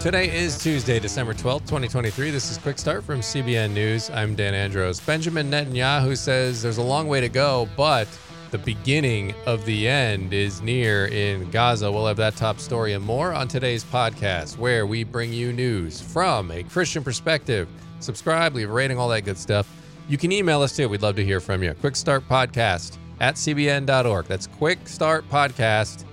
Today 0.00 0.30
is 0.36 0.58
Tuesday, 0.58 0.98
December 0.98 1.32
12th, 1.32 1.60
2023. 1.60 2.30
This 2.30 2.50
is 2.50 2.58
Quick 2.58 2.78
Start 2.78 3.02
from 3.04 3.20
CBN 3.20 3.72
News. 3.72 4.10
I'm 4.10 4.34
Dan 4.34 4.52
Andros. 4.52 5.00
Benjamin 5.00 5.50
Netanyahu 5.50 6.16
says 6.16 6.60
there's 6.60 6.76
a 6.76 6.82
long 6.82 7.08
way 7.08 7.22
to 7.22 7.28
go, 7.30 7.66
but 7.74 8.06
the 8.50 8.58
beginning 8.58 9.34
of 9.46 9.64
the 9.64 9.88
end 9.88 10.34
is 10.34 10.60
near 10.60 11.06
in 11.06 11.50
Gaza. 11.50 11.90
We'll 11.90 12.06
have 12.06 12.18
that 12.18 12.36
top 12.36 12.60
story 12.60 12.92
and 12.92 13.02
more 13.02 13.32
on 13.32 13.48
today's 13.48 13.82
podcast, 13.82 14.58
where 14.58 14.86
we 14.86 15.04
bring 15.04 15.32
you 15.32 15.52
news 15.52 16.00
from 16.00 16.50
a 16.50 16.62
Christian 16.64 17.02
perspective. 17.02 17.66
Subscribe, 18.00 18.54
leave 18.54 18.68
a 18.68 18.72
rating, 18.72 18.98
all 18.98 19.08
that 19.08 19.22
good 19.22 19.38
stuff. 19.38 19.66
You 20.06 20.18
can 20.18 20.32
email 20.32 20.60
us 20.60 20.76
too. 20.76 20.88
We'd 20.88 21.00
love 21.00 21.16
to 21.16 21.24
hear 21.24 21.40
from 21.40 21.62
you. 21.62 21.72
Quick 21.80 21.96
Start 21.96 22.28
Podcast 22.28 22.98
at 23.20 23.36
cbn.org. 23.36 24.26
That's 24.26 24.46
Quick 24.46 24.86
Start 24.86 25.26
Podcast 25.30 26.04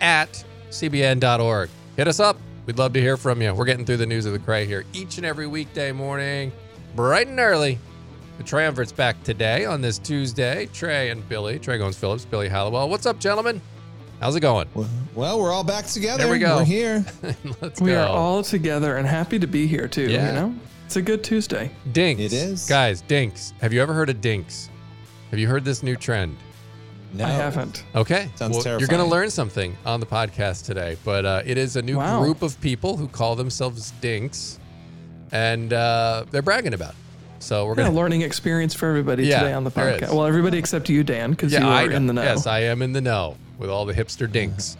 at 0.00 0.44
cbn.org. 0.70 1.68
Hit 1.96 2.08
us 2.08 2.20
up. 2.20 2.38
We'd 2.68 2.76
love 2.76 2.92
to 2.92 3.00
hear 3.00 3.16
from 3.16 3.40
you. 3.40 3.54
We're 3.54 3.64
getting 3.64 3.86
through 3.86 3.96
the 3.96 4.04
news 4.04 4.26
of 4.26 4.34
the 4.34 4.38
Cray 4.38 4.66
here 4.66 4.84
each 4.92 5.16
and 5.16 5.24
every 5.24 5.46
weekday 5.46 5.90
morning, 5.90 6.52
bright 6.94 7.26
and 7.26 7.40
early. 7.40 7.78
The 8.36 8.44
Triumvirate's 8.44 8.92
back 8.92 9.22
today 9.22 9.64
on 9.64 9.80
this 9.80 9.96
Tuesday. 9.96 10.66
Trey 10.74 11.08
and 11.08 11.26
Billy, 11.30 11.58
Trey 11.58 11.78
Goins 11.78 11.94
Phillips, 11.94 12.26
Billy 12.26 12.46
Hallowell. 12.46 12.90
What's 12.90 13.06
up, 13.06 13.18
gentlemen? 13.18 13.62
How's 14.20 14.36
it 14.36 14.40
going? 14.40 14.68
Well, 15.14 15.40
we're 15.40 15.50
all 15.50 15.64
back 15.64 15.86
together. 15.86 16.24
There 16.24 16.30
we 16.30 16.38
go. 16.38 16.58
We're 16.58 16.64
here. 16.66 17.06
Let's 17.62 17.80
We 17.80 17.92
go. 17.92 18.02
are 18.02 18.06
all 18.08 18.42
together 18.42 18.98
and 18.98 19.06
happy 19.08 19.38
to 19.38 19.46
be 19.46 19.66
here 19.66 19.88
too. 19.88 20.10
Yeah. 20.10 20.26
You 20.28 20.32
know, 20.34 20.54
it's 20.84 20.96
a 20.96 21.02
good 21.02 21.24
Tuesday. 21.24 21.70
Dinks. 21.92 22.20
It 22.20 22.34
is. 22.34 22.68
Guys, 22.68 23.00
Dinks. 23.00 23.54
Have 23.62 23.72
you 23.72 23.80
ever 23.80 23.94
heard 23.94 24.10
of 24.10 24.20
Dinks? 24.20 24.68
Have 25.30 25.38
you 25.38 25.48
heard 25.48 25.64
this 25.64 25.82
new 25.82 25.96
trend? 25.96 26.36
No. 27.12 27.24
I 27.24 27.30
haven't. 27.30 27.84
Okay. 27.94 28.30
Sounds 28.34 28.56
well, 28.64 28.78
You're 28.78 28.88
going 28.88 29.02
to 29.02 29.10
learn 29.10 29.30
something 29.30 29.76
on 29.86 29.98
the 30.00 30.06
podcast 30.06 30.66
today, 30.66 30.96
but 31.04 31.24
uh, 31.24 31.42
it 31.46 31.56
is 31.56 31.76
a 31.76 31.82
new 31.82 31.96
Wow. 31.96 32.22
group 32.22 32.42
of 32.42 32.60
people 32.60 32.96
who 32.98 33.08
call 33.08 33.34
themselves 33.34 33.92
Dinks, 34.02 34.58
and 35.32 35.72
uh, 35.72 36.24
they're 36.30 36.42
bragging 36.42 36.74
about 36.74 36.90
it. 36.90 36.96
So 37.40 37.64
we're 37.66 37.72
Yeah, 37.72 37.76
going 37.76 37.90
to. 37.92 37.96
learning 37.96 38.22
experience 38.22 38.74
for 38.74 38.88
everybody 38.88 39.24
Yeah, 39.26 39.40
today 39.40 39.52
on 39.54 39.64
the 39.64 39.70
podcast. 39.70 40.10
Well, 40.12 40.26
everybody 40.26 40.58
except 40.58 40.88
you, 40.88 41.02
Dan, 41.04 41.30
because 41.30 41.52
Yeah, 41.52 41.60
you 41.60 41.66
I 41.68 41.84
are 41.84 41.90
in 41.92 42.06
the 42.06 42.12
know. 42.12 42.22
Yes, 42.22 42.46
I 42.46 42.60
am 42.64 42.82
in 42.82 42.92
the 42.92 43.00
know 43.00 43.36
with 43.58 43.70
all 43.70 43.86
the 43.86 43.94
hipster 43.94 44.30
dinks. 44.30 44.76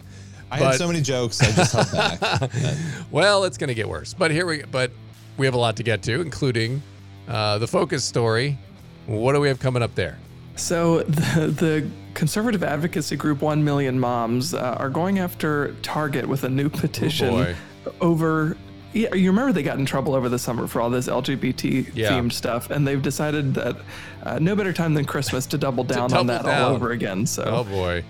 I 0.51 0.59
But- 0.59 0.67
had 0.73 0.75
so 0.77 0.87
many 0.87 1.01
jokes. 1.01 1.41
I 1.41 1.53
just 1.53 1.73
held 1.73 1.93
back. 1.93 2.51
Well, 3.11 3.45
it's 3.45 3.57
going 3.59 3.69
to 3.69 3.75
get 3.75 3.89
worse. 3.89 4.13
But 4.13 4.31
here 4.33 4.45
we 4.47 4.63
but 4.71 4.91
we 5.39 5.47
have 5.47 5.55
a 5.55 5.59
lot 5.59 5.77
to 5.77 5.83
get 5.83 6.03
to, 6.03 6.21
including 6.21 6.83
uh, 7.29 7.59
the 7.59 7.67
focus 7.67 8.05
story. 8.05 8.59
What 9.07 9.33
do 9.35 9.41
we 9.41 9.49
have 9.49 9.61
coming 9.61 9.83
up 9.83 9.95
there? 9.95 10.19
So 10.59 11.03
the, 11.03 11.47
the 11.49 11.91
conservative 12.15 12.63
advocacy 12.63 13.17
group 13.17 13.41
One 13.43 13.65
Million 13.65 13.99
Moms 13.99 14.55
uh, 14.55 14.77
are 14.79 14.91
going 14.91 15.19
after 15.19 15.75
Target 15.83 16.27
with 16.27 16.45
a 16.45 16.49
new 16.49 16.69
petition 16.69 17.31
boy. 17.31 17.57
over. 18.01 18.57
Yeah, 18.95 19.15
you 19.15 19.31
remember 19.31 19.53
they 19.53 19.63
got 19.63 19.79
in 19.79 19.85
trouble 19.85 20.15
over 20.15 20.29
the 20.31 20.39
summer 20.39 20.67
for 20.67 20.81
all 20.81 20.89
this 20.91 21.09
LGBT 21.09 21.91
Yeah. 21.95 22.11
themed 22.11 22.33
stuff, 22.33 22.71
and 22.71 22.89
they've 22.89 23.01
decided 23.03 23.53
that 23.55 23.77
uh, 24.25 24.39
no 24.39 24.57
better 24.57 24.73
time 24.73 24.95
than 24.95 25.05
Christmas 25.05 25.47
to 25.49 25.59
double 25.59 25.85
down 25.85 26.05
on 26.05 26.09
double 26.11 26.25
that 26.27 26.43
down. 26.45 26.63
all 26.63 26.73
over 26.75 26.91
again. 26.93 27.27
So 27.27 27.45
Oh 27.45 27.65
boy. 27.65 28.03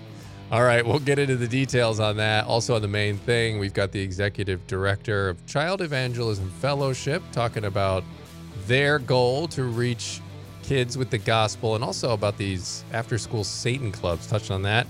All 0.51 0.63
right, 0.63 0.83
we'll 0.83 0.97
get 0.99 1.19
into 1.19 1.35
the 1.35 1.47
details 1.47 1.99
on 1.99 2.17
that. 2.17 2.45
Also, 2.45 2.75
on 2.75 2.81
the 2.81 2.87
main 2.87 3.17
thing, 3.17 3.59
we've 3.59 3.73
got 3.73 3.91
the 3.91 3.99
executive 3.99 4.65
director 4.65 5.29
of 5.29 5.45
Child 5.45 5.81
Evangelism 5.81 6.49
Fellowship 6.59 7.21
talking 7.31 7.65
about 7.65 8.03
their 8.65 8.97
goal 8.97 9.47
to 9.49 9.65
reach 9.65 10.21
kids 10.69 10.99
with 10.99 11.09
the 11.09 11.17
gospel 11.17 11.73
and 11.73 11.83
also 11.83 12.11
about 12.11 12.37
these 12.37 12.83
after 12.93 13.17
school 13.17 13.43
Satan 13.43 13.91
clubs. 13.91 14.27
Touched 14.27 14.51
on 14.51 14.61
that. 14.61 14.85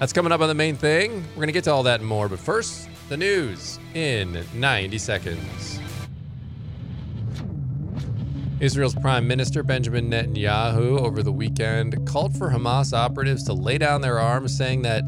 That's 0.00 0.12
coming 0.12 0.32
up 0.32 0.40
on 0.40 0.48
the 0.48 0.56
main 0.56 0.74
thing. 0.74 1.24
We're 1.30 1.36
going 1.36 1.46
to 1.46 1.52
get 1.52 1.62
to 1.64 1.72
all 1.72 1.84
that 1.84 2.00
and 2.00 2.08
more, 2.08 2.28
but 2.28 2.40
first, 2.40 2.88
the 3.08 3.16
news 3.16 3.78
in 3.94 4.44
90 4.54 4.98
seconds. 4.98 5.78
Israel's 8.58 8.96
Prime 8.96 9.28
Minister 9.28 9.62
Benjamin 9.62 10.10
Netanyahu 10.10 10.98
over 10.98 11.22
the 11.22 11.30
weekend 11.30 12.04
called 12.08 12.36
for 12.36 12.50
Hamas 12.50 12.92
operatives 12.92 13.44
to 13.44 13.52
lay 13.52 13.78
down 13.78 14.00
their 14.00 14.18
arms, 14.18 14.56
saying 14.56 14.82
that 14.82 15.04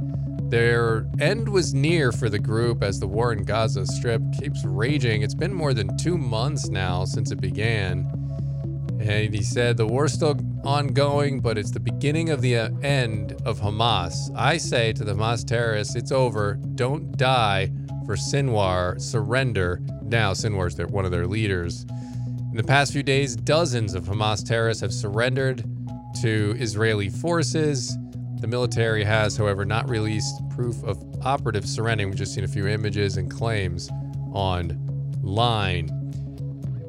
their 0.51 1.05
end 1.19 1.49
was 1.49 1.75
near 1.75 2.13
for 2.13 2.29
the 2.29 2.39
group 2.39 2.85
as 2.85 3.01
the 3.01 3.09
war 3.09 3.33
in 3.33 3.43
Gaza 3.43 3.85
Strip 3.85 4.23
keeps 4.39 4.65
raging. 4.65 5.23
It's 5.23 5.35
been 5.35 5.53
more 5.53 5.75
than 5.75 5.99
two 5.99 6.17
months 6.17 6.69
now 6.69 7.05
since 7.05 7.33
it 7.33 7.41
began. 7.41 8.26
And 9.01 9.35
he 9.35 9.43
said 9.43 9.77
the 9.77 9.87
war's 9.87 10.13
still 10.13 10.37
ongoing, 10.65 11.41
but 11.41 11.59
it's 11.59 11.71
the 11.71 11.81
beginning 11.81 12.31
of 12.31 12.41
the 12.41 12.57
uh, 12.57 12.71
end 12.83 13.33
of 13.45 13.61
Hamas. 13.61 14.31
I 14.35 14.57
say 14.57 14.93
to 14.95 15.05
the 15.05 15.15
Hamas 15.15 15.47
terrorists, 15.47 15.95
it's 15.95 16.13
over. 16.13 16.55
Don't 16.75 17.17
die 17.17 17.71
for 18.07 18.17
Sinwar. 18.17 19.01
Surrender. 19.01 19.81
Now, 20.03 20.33
Sinwar's 20.33 20.75
their, 20.75 20.87
one 20.87 21.05
of 21.05 21.11
their 21.11 21.27
leaders. 21.27 21.85
In 22.51 22.57
the 22.57 22.65
past 22.65 22.93
few 22.93 23.03
days, 23.03 23.37
dozens 23.37 23.95
of 23.95 24.05
Hamas 24.05 24.47
terrorists 24.47 24.81
have 24.81 24.93
surrendered 24.93 25.65
to 26.23 26.57
Israeli 26.59 27.11
forces. 27.11 27.97
The 28.41 28.47
military 28.47 29.05
has, 29.05 29.37
however, 29.37 29.65
not 29.65 29.89
released 29.89 30.35
proof 30.51 30.83
of 30.85 31.03
operative 31.23 31.67
surrendering. 31.67 32.09
We've 32.09 32.19
just 32.19 32.35
seen 32.35 32.45
a 32.45 32.49
few 32.49 32.67
images 32.67 33.19
and 33.19 33.31
claims 33.31 33.91
online. 34.33 35.96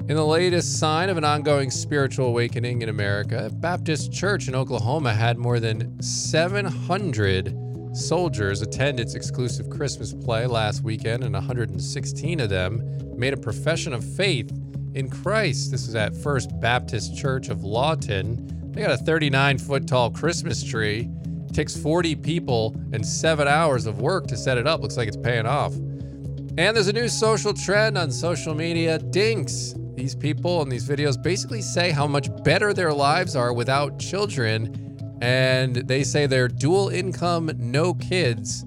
In 0.09 0.15
the 0.15 0.25
latest 0.25 0.79
sign 0.79 1.09
of 1.09 1.17
an 1.17 1.25
ongoing 1.25 1.69
spiritual 1.69 2.27
awakening 2.27 2.81
in 2.81 2.87
America, 2.87 3.47
a 3.47 3.49
Baptist 3.49 4.09
Church 4.13 4.47
in 4.47 4.55
Oklahoma 4.55 5.13
had 5.13 5.37
more 5.37 5.59
than 5.59 6.01
700 6.01 7.53
soldiers 7.91 8.61
attend 8.61 9.01
its 9.01 9.15
exclusive 9.15 9.69
Christmas 9.69 10.13
play 10.13 10.47
last 10.47 10.81
weekend, 10.81 11.25
and 11.25 11.33
116 11.33 12.39
of 12.39 12.49
them 12.49 12.81
made 13.17 13.33
a 13.33 13.37
profession 13.37 13.91
of 13.91 14.01
faith 14.01 14.49
in 14.93 15.09
Christ. 15.09 15.71
This 15.71 15.89
is 15.89 15.95
at 15.95 16.15
First 16.15 16.57
Baptist 16.61 17.17
Church 17.17 17.49
of 17.49 17.65
Lawton. 17.65 18.71
They 18.71 18.79
got 18.79 18.91
a 18.91 18.97
39 18.97 19.57
foot 19.57 19.89
tall 19.89 20.09
Christmas 20.09 20.63
tree. 20.63 21.09
It 21.49 21.53
takes 21.53 21.75
40 21.75 22.15
people 22.15 22.81
and 22.93 23.05
seven 23.05 23.45
hours 23.45 23.85
of 23.85 23.99
work 23.99 24.27
to 24.27 24.37
set 24.37 24.57
it 24.57 24.67
up. 24.67 24.79
Looks 24.81 24.95
like 24.95 25.09
it's 25.09 25.17
paying 25.17 25.45
off. 25.45 25.73
And 25.75 26.73
there's 26.73 26.87
a 26.87 26.93
new 26.93 27.09
social 27.09 27.53
trend 27.53 27.97
on 27.97 28.09
social 28.09 28.55
media 28.55 28.99
dinks. 28.99 29.75
These 29.97 30.13
people 30.13 30.61
in 30.61 30.69
these 30.69 30.87
videos 30.87 31.21
basically 31.21 31.63
say 31.63 31.89
how 31.89 32.05
much 32.05 32.29
better 32.43 32.71
their 32.71 32.93
lives 32.93 33.35
are 33.35 33.51
without 33.51 33.97
children. 33.97 35.17
And 35.23 35.75
they 35.75 36.03
say 36.03 36.27
they're 36.27 36.47
dual 36.47 36.89
income, 36.89 37.49
no 37.57 37.95
kids, 37.95 38.63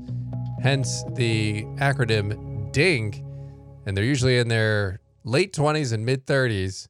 hence 0.60 1.04
the 1.14 1.62
acronym 1.76 2.72
DINK. 2.72 3.22
And 3.86 3.96
they're 3.96 4.02
usually 4.02 4.38
in 4.38 4.48
their 4.48 4.98
late 5.22 5.52
20s 5.52 5.92
and 5.92 6.04
mid 6.04 6.26
30s, 6.26 6.88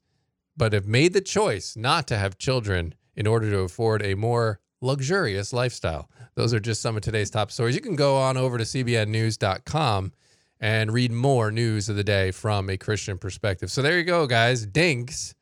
but 0.57 0.73
have 0.73 0.87
made 0.87 1.13
the 1.13 1.21
choice 1.21 1.77
not 1.77 2.09
to 2.09 2.17
have 2.17 2.39
children 2.39 2.95
in 3.15 3.27
order 3.27 3.51
to 3.51 3.59
afford 3.59 4.01
a 4.03 4.15
more 4.15 4.59
luxurious 4.81 5.53
lifestyle. 5.53 6.09
Those 6.35 6.55
are 6.55 6.61
just 6.61 6.81
some 6.81 6.97
of 6.97 7.03
today's 7.03 7.29
top 7.29 7.51
stories. 7.51 7.75
You 7.75 7.83
can 7.83 7.95
go 7.95 8.17
on 8.17 8.39
over 8.39 8.57
to 8.57 8.65
cbnnews.com 8.65 10.13
and 10.61 10.93
read 10.93 11.11
more 11.11 11.51
news 11.51 11.89
of 11.89 11.97
the 11.97 12.05
day 12.05 12.31
from 12.31 12.69
a 12.69 12.77
Christian 12.77 13.17
perspective. 13.19 13.71
So 13.71 13.83
there 13.83 13.99
you 13.99 14.05
go, 14.05 14.27
guys. 14.27 14.67
Dinks. 14.67 15.35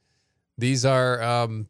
These 0.56 0.84
are 0.84 1.22
um, 1.22 1.68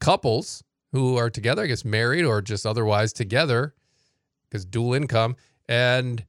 couples 0.00 0.62
who 0.92 1.16
are 1.16 1.30
together, 1.30 1.62
I 1.62 1.66
guess 1.66 1.84
married 1.84 2.24
or 2.24 2.42
just 2.42 2.66
otherwise 2.66 3.12
together 3.12 3.74
because 4.48 4.64
dual 4.64 4.94
income 4.94 5.36
and 5.68 6.24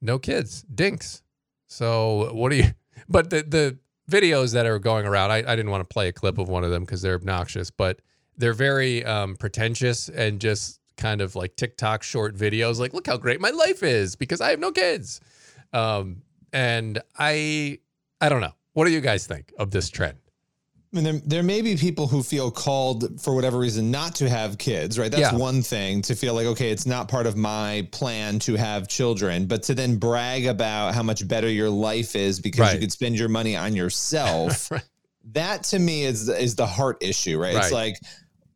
no 0.00 0.18
kids. 0.18 0.62
Dinks. 0.62 1.22
So 1.66 2.32
what 2.32 2.50
do 2.50 2.56
you, 2.56 2.70
but 3.08 3.30
the, 3.30 3.42
the 3.42 3.78
videos 4.10 4.54
that 4.54 4.66
are 4.66 4.78
going 4.78 5.06
around, 5.06 5.30
I, 5.30 5.38
I 5.38 5.56
didn't 5.56 5.70
want 5.70 5.88
to 5.88 5.92
play 5.92 6.08
a 6.08 6.12
clip 6.12 6.38
of 6.38 6.48
one 6.48 6.64
of 6.64 6.70
them 6.70 6.84
because 6.84 7.02
they're 7.02 7.14
obnoxious, 7.14 7.70
but 7.70 8.00
they're 8.36 8.54
very 8.54 9.04
um, 9.04 9.36
pretentious 9.36 10.08
and 10.08 10.40
just 10.40 10.80
kind 10.96 11.20
of 11.20 11.36
like 11.36 11.56
TikTok 11.56 12.02
short 12.02 12.36
videos. 12.36 12.78
Like, 12.78 12.92
look 12.92 13.06
how 13.06 13.16
great 13.16 13.40
my 13.40 13.50
life 13.50 13.82
is 13.82 14.16
because 14.16 14.40
I 14.40 14.50
have 14.50 14.58
no 14.58 14.72
kids. 14.72 15.20
Um, 15.72 16.22
and 16.52 17.00
I, 17.18 17.78
I 18.20 18.28
don't 18.28 18.40
know. 18.40 18.52
What 18.72 18.84
do 18.86 18.90
you 18.92 19.00
guys 19.00 19.26
think 19.26 19.52
of 19.58 19.70
this 19.70 19.88
trend? 19.90 20.18
I 20.92 20.96
mean, 20.96 21.04
there, 21.04 21.20
there 21.24 21.42
may 21.44 21.62
be 21.62 21.76
people 21.76 22.08
who 22.08 22.20
feel 22.20 22.50
called 22.50 23.20
for 23.20 23.32
whatever 23.34 23.58
reason 23.58 23.92
not 23.92 24.16
to 24.16 24.28
have 24.28 24.58
kids, 24.58 24.98
right? 24.98 25.08
That's 25.10 25.32
Yeah. 25.32 25.38
one 25.38 25.62
thing 25.62 26.02
to 26.02 26.16
feel 26.16 26.34
like, 26.34 26.46
okay, 26.46 26.70
it's 26.70 26.84
not 26.84 27.06
part 27.08 27.26
of 27.26 27.36
my 27.36 27.86
plan 27.92 28.40
to 28.40 28.56
have 28.56 28.88
children, 28.88 29.46
but 29.46 29.62
to 29.64 29.74
then 29.74 29.98
brag 29.98 30.46
about 30.46 30.92
how 30.94 31.04
much 31.04 31.28
better 31.28 31.48
your 31.48 31.70
life 31.70 32.16
is 32.16 32.40
because 32.40 32.58
Right. 32.60 32.74
you 32.74 32.80
could 32.80 32.90
spend 32.90 33.16
your 33.16 33.28
money 33.28 33.56
on 33.56 33.74
yourself. 33.76 34.70
Right. 34.72 34.82
That 35.32 35.62
to 35.64 35.78
me 35.78 36.04
is 36.04 36.28
is 36.30 36.56
the 36.56 36.66
heart 36.66 36.96
issue, 37.02 37.38
right? 37.38 37.54
Right. 37.54 37.62
It's 37.64 37.72
like, 37.72 37.96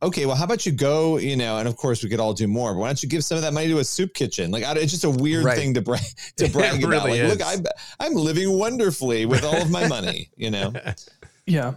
okay, 0.05 0.27
well, 0.27 0.37
how 0.37 0.45
about 0.45 0.65
you 0.67 0.73
go, 0.73 1.19
you 1.19 1.37
know, 1.37 1.59
and 1.59 1.67
of 1.69 1.77
course 1.77 2.03
we 2.03 2.09
could 2.09 2.21
all 2.21 2.33
do 2.35 2.47
more, 2.47 2.73
but 2.73 2.81
why 2.81 2.87
don't 2.89 3.03
you 3.03 3.09
give 3.09 3.25
some 3.25 3.37
of 3.37 3.43
that 3.43 3.53
money 3.53 3.69
to 3.69 3.79
a 3.79 3.85
soup 3.85 4.15
kitchen? 4.15 4.51
Like, 4.51 4.65
I, 4.65 4.73
it's 4.75 4.91
just 4.93 5.05
a 5.05 5.11
weird 5.11 5.45
Right. 5.45 5.59
thing 5.59 5.75
to 5.75 5.81
brag 5.83 6.03
to 6.37 6.49
brag 6.49 6.83
about. 6.83 7.07
really 7.07 7.23
Like, 7.23 7.39
look. 7.39 7.47
I'm 7.47 7.65
I'm 8.01 8.15
living 8.15 8.51
wonderfully 8.59 9.27
with 9.27 9.45
all 9.45 9.61
of 9.61 9.71
my 9.71 9.89
money, 9.89 10.31
you 10.37 10.51
know. 10.51 10.73
Yeah. 11.47 11.75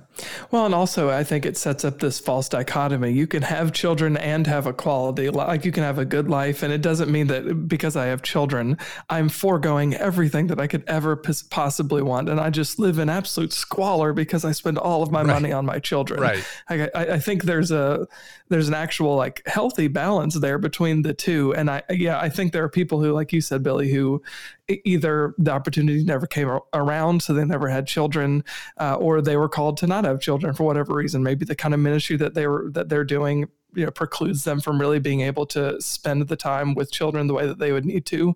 Well, 0.50 0.66
and 0.66 0.74
also 0.74 1.10
I 1.10 1.26
think 1.26 1.46
it 1.46 1.58
sets 1.58 1.84
up 1.84 2.00
this 2.00 2.22
false 2.22 2.48
dichotomy. 2.48 3.12
You 3.12 3.28
can 3.28 3.42
have 3.44 3.74
children 3.74 4.16
and 4.16 4.48
have 4.48 4.66
a 4.66 4.72
quality 4.72 5.30
like 5.30 5.66
you 5.66 5.74
can 5.74 5.84
have 5.84 6.00
a 6.00 6.06
good 6.06 6.30
life 6.30 6.64
and 6.64 6.72
it 6.72 6.82
doesn't 6.82 7.12
mean 7.12 7.28
that 7.28 7.68
because 7.68 7.98
I 7.98 8.06
have 8.06 8.22
children, 8.22 8.78
I'm 9.10 9.28
foregoing 9.28 9.94
everything 9.94 10.48
that 10.48 10.62
I 10.62 10.68
could 10.68 10.86
ever 10.88 11.18
possibly 11.18 12.02
want 12.02 12.30
and 12.30 12.40
I 12.40 12.50
just 12.50 12.80
live 12.80 12.98
in 12.98 13.10
absolute 13.10 13.52
squalor 13.52 14.14
because 14.14 14.46
I 14.46 14.54
spend 14.54 14.78
all 14.78 15.04
of 15.04 15.12
my 15.12 15.22
right. 15.22 15.34
money 15.34 15.52
on 15.52 15.66
my 15.66 15.80
children. 15.80 16.22
Right. 16.22 16.46
I, 16.70 16.90
I 16.96 17.20
think 17.20 17.44
there's 17.44 17.72
a 17.72 18.08
there's 18.48 18.70
an 18.70 18.74
actual 18.74 19.18
like 19.18 19.46
healthy 19.48 19.90
balance 19.90 20.36
there 20.36 20.60
between 20.60 21.02
the 21.02 21.14
two 21.14 21.54
and 21.56 21.70
I 21.70 21.84
yeah, 21.90 22.18
I 22.18 22.30
think 22.30 22.54
there 22.54 22.64
are 22.64 22.70
people 22.70 23.02
who 23.04 23.12
like 23.12 23.34
you 23.34 23.42
said 23.42 23.64
Billy 23.64 23.92
who 23.92 24.22
either 24.70 25.34
the 25.38 25.52
opportunity 25.52 26.04
never 26.04 26.28
came 26.28 26.50
around, 26.74 27.24
so 27.24 27.34
they 27.34 27.46
never 27.46 27.68
had 27.70 27.88
children, 27.88 28.44
uh, 28.80 28.96
or 28.96 29.22
they 29.22 29.38
were 29.38 29.50
called 29.50 29.78
to 29.78 29.88
not 29.88 30.04
have 30.06 30.20
children 30.20 30.54
for 30.54 30.64
whatever 30.64 30.94
reason. 30.94 31.24
Maybe 31.24 31.46
the 31.46 31.56
kind 31.56 31.74
of 31.74 31.80
ministry 31.80 32.18
that 32.18 32.34
they 32.34 32.48
were 32.48 32.70
that 32.72 32.90
they're 32.90 33.06
doing 33.06 33.48
you 33.74 33.86
know 33.86 33.92
precludes 33.92 34.44
them 34.44 34.60
from 34.60 34.80
really 34.80 35.00
being 35.00 35.22
able 35.22 35.46
to 35.46 35.80
spend 35.82 36.28
the 36.28 36.36
time 36.36 36.74
with 36.74 36.92
children 36.92 37.28
the 37.28 37.34
way 37.34 37.46
that 37.46 37.60
they 37.60 37.72
would 37.72 37.86
need 37.86 38.06
to 38.06 38.36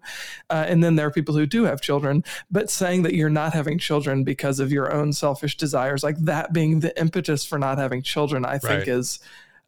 uh, 0.50 0.66
and 0.68 0.84
then 0.84 0.96
there 0.96 1.08
are 1.08 1.12
people 1.12 1.34
who 1.36 1.46
do 1.46 1.64
have 1.64 1.82
children 1.82 2.24
but 2.52 2.70
saying 2.70 3.02
that 3.04 3.16
you're 3.16 3.30
not 3.30 3.54
having 3.54 3.80
children 3.80 4.24
because 4.24 4.60
of 4.60 4.72
your 4.72 4.94
own 4.94 5.14
selfish 5.14 5.56
desires 5.58 6.04
like 6.04 6.18
that 6.18 6.52
being 6.54 6.82
the 6.82 6.98
impetus 7.00 7.46
for 7.46 7.58
not 7.58 7.78
having 7.78 8.02
children 8.02 8.46
i 8.46 8.58
think 8.58 8.80
right. 8.80 8.88
is 8.88 9.20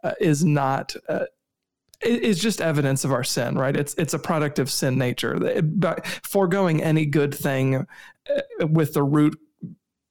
uh, 0.04 0.14
is 0.20 0.44
not 0.44 0.96
uh, 1.08 1.26
is 2.06 2.40
just 2.40 2.62
evidence 2.62 3.04
of 3.04 3.12
our 3.12 3.24
sin, 3.24 3.58
right? 3.58 3.76
It's 3.76 3.94
it's 3.96 4.14
a 4.14 4.20
product 4.20 4.60
of 4.60 4.70
sin 4.70 4.98
nature. 4.98 5.62
But 5.62 6.06
foregoing 6.24 6.82
any 6.82 7.06
good 7.06 7.34
thing 7.34 7.76
uh, 8.30 8.68
with 8.68 8.94
the 8.94 9.04
root 9.04 9.40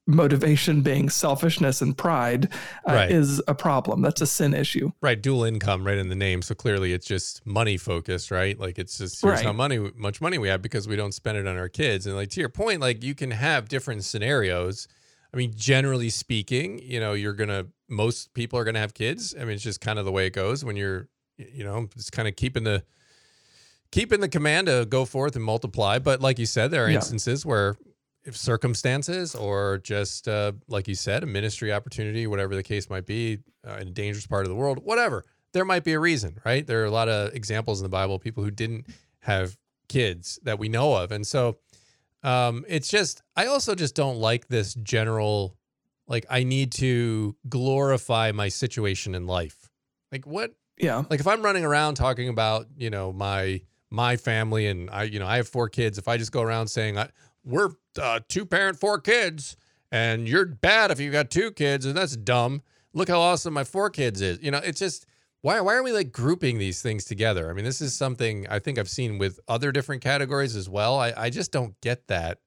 motivation 0.05 0.81
being 0.81 1.09
selfishness 1.09 1.81
and 1.81 1.97
pride 1.97 2.51
uh, 2.87 2.93
right. 2.93 3.11
is 3.11 3.41
a 3.47 3.55
problem. 3.55 4.01
That's 4.01 4.21
a 4.21 4.27
sin 4.27 4.53
issue. 4.53 4.91
Right. 5.01 5.21
Dual 5.21 5.43
income, 5.43 5.85
right 5.85 5.97
in 5.97 6.09
the 6.09 6.15
name. 6.15 6.41
So 6.41 6.55
clearly, 6.55 6.93
it's 6.93 7.05
just 7.05 7.45
money 7.45 7.77
focused, 7.77 8.31
right? 8.31 8.59
Like 8.59 8.77
it's 8.77 8.97
just 8.97 9.21
here's 9.21 9.35
right. 9.35 9.45
how 9.45 9.53
money 9.53 9.79
much 9.95 10.21
money 10.21 10.37
we 10.37 10.49
have 10.49 10.61
because 10.61 10.87
we 10.87 10.95
don't 10.95 11.13
spend 11.13 11.37
it 11.37 11.47
on 11.47 11.57
our 11.57 11.69
kids. 11.69 12.05
And 12.05 12.15
like 12.15 12.29
to 12.31 12.39
your 12.39 12.49
point, 12.49 12.81
like 12.81 13.03
you 13.03 13.15
can 13.15 13.31
have 13.31 13.69
different 13.69 14.03
scenarios. 14.03 14.87
I 15.33 15.37
mean, 15.37 15.53
generally 15.55 16.09
speaking, 16.09 16.79
you 16.83 16.99
know, 16.99 17.13
you're 17.13 17.33
gonna 17.33 17.67
most 17.89 18.33
people 18.33 18.59
are 18.59 18.63
gonna 18.63 18.79
have 18.79 18.93
kids. 18.93 19.33
I 19.35 19.45
mean, 19.45 19.51
it's 19.51 19.63
just 19.63 19.81
kind 19.81 19.99
of 19.99 20.05
the 20.05 20.11
way 20.11 20.27
it 20.27 20.33
goes 20.33 20.65
when 20.65 20.75
you're 20.75 21.07
you 21.37 21.63
know, 21.63 21.87
just 21.95 22.11
kind 22.11 22.27
of 22.27 22.35
keeping 22.35 22.63
the 22.63 22.83
keeping 23.91 24.21
the 24.21 24.29
command 24.29 24.67
to 24.67 24.85
go 24.89 25.05
forth 25.05 25.35
and 25.35 25.43
multiply. 25.45 25.99
But 25.99 26.21
like 26.21 26.39
you 26.39 26.45
said, 26.45 26.71
there 26.71 26.85
are 26.85 26.89
yeah. 26.89 26.95
instances 26.95 27.45
where 27.45 27.77
if 28.23 28.37
circumstances 28.37 29.35
or 29.35 29.79
just 29.79 30.27
uh, 30.27 30.53
like 30.67 30.87
you 30.87 30.95
said, 30.95 31.23
a 31.23 31.25
ministry 31.25 31.73
opportunity, 31.73 32.25
whatever 32.25 32.55
the 32.55 32.63
case 32.63 32.89
might 32.89 33.05
be, 33.05 33.39
uh, 33.67 33.77
in 33.81 33.89
a 33.89 33.91
dangerous 33.91 34.25
part 34.25 34.45
of 34.45 34.49
the 34.49 34.55
world, 34.55 34.79
whatever, 34.83 35.25
there 35.51 35.65
might 35.65 35.83
be 35.83 35.93
a 35.93 35.99
reason, 35.99 36.39
right? 36.45 36.65
There 36.65 36.81
are 36.81 36.85
a 36.85 36.91
lot 36.91 37.09
of 37.09 37.33
examples 37.33 37.79
in 37.79 37.83
the 37.83 37.89
Bible, 37.89 38.15
of 38.15 38.21
people 38.21 38.43
who 38.43 38.51
didn't 38.51 38.87
have 39.19 39.57
kids 39.89 40.39
that 40.43 40.57
we 40.57 40.69
know 40.69 40.95
of, 40.95 41.11
and 41.11 41.25
so 41.27 41.57
um, 42.23 42.65
it's 42.67 42.89
just 42.89 43.21
I 43.35 43.47
also 43.47 43.75
just 43.75 43.95
don't 43.95 44.17
like 44.17 44.47
this 44.47 44.73
general 44.75 45.57
like 46.07 46.25
I 46.29 46.43
need 46.43 46.71
to 46.73 47.35
glorify 47.47 48.31
my 48.31 48.49
situation 48.49 49.15
in 49.15 49.27
life. 49.27 49.69
Like 50.11 50.25
what 50.25 50.53
yeah. 50.77 51.03
Like 51.09 51.19
if 51.19 51.27
I'm 51.27 51.41
running 51.41 51.65
around 51.65 51.95
talking 51.95 52.29
about, 52.29 52.67
you 52.77 52.89
know, 52.89 53.11
my 53.13 53.61
my 53.89 54.17
family 54.17 54.67
and 54.67 54.89
I, 54.89 55.03
you 55.03 55.19
know, 55.19 55.27
I 55.27 55.37
have 55.37 55.47
four 55.47 55.69
kids. 55.69 55.97
If 55.97 56.07
I 56.07 56.17
just 56.17 56.31
go 56.31 56.41
around 56.41 56.67
saying 56.67 56.97
we're 57.43 57.71
uh, 58.01 58.19
two 58.27 58.45
parent, 58.45 58.79
four 58.79 58.99
kids, 58.99 59.55
and 59.91 60.27
you're 60.27 60.45
bad 60.45 60.91
if 60.91 60.99
you've 60.99 61.13
got 61.13 61.29
two 61.29 61.51
kids, 61.51 61.85
and 61.85 61.95
that's 61.95 62.15
dumb. 62.15 62.61
Look 62.93 63.09
how 63.09 63.19
awesome 63.19 63.53
my 63.53 63.63
four 63.63 63.89
kids 63.89 64.21
is. 64.21 64.41
You 64.41 64.51
know, 64.51 64.59
it's 64.59 64.79
just 64.79 65.05
why 65.41 65.59
why 65.61 65.75
are 65.75 65.83
we 65.83 65.91
like 65.91 66.11
grouping 66.11 66.57
these 66.57 66.81
things 66.81 67.05
together? 67.05 67.49
I 67.49 67.53
mean, 67.53 67.65
this 67.65 67.81
is 67.81 67.95
something 67.95 68.47
I 68.49 68.59
think 68.59 68.79
I've 68.79 68.89
seen 68.89 69.17
with 69.17 69.39
other 69.47 69.71
different 69.71 70.01
categories 70.01 70.55
as 70.55 70.69
well. 70.69 70.99
I 70.99 71.13
I 71.15 71.29
just 71.29 71.51
don't 71.51 71.79
get 71.81 72.07
that. 72.07 72.39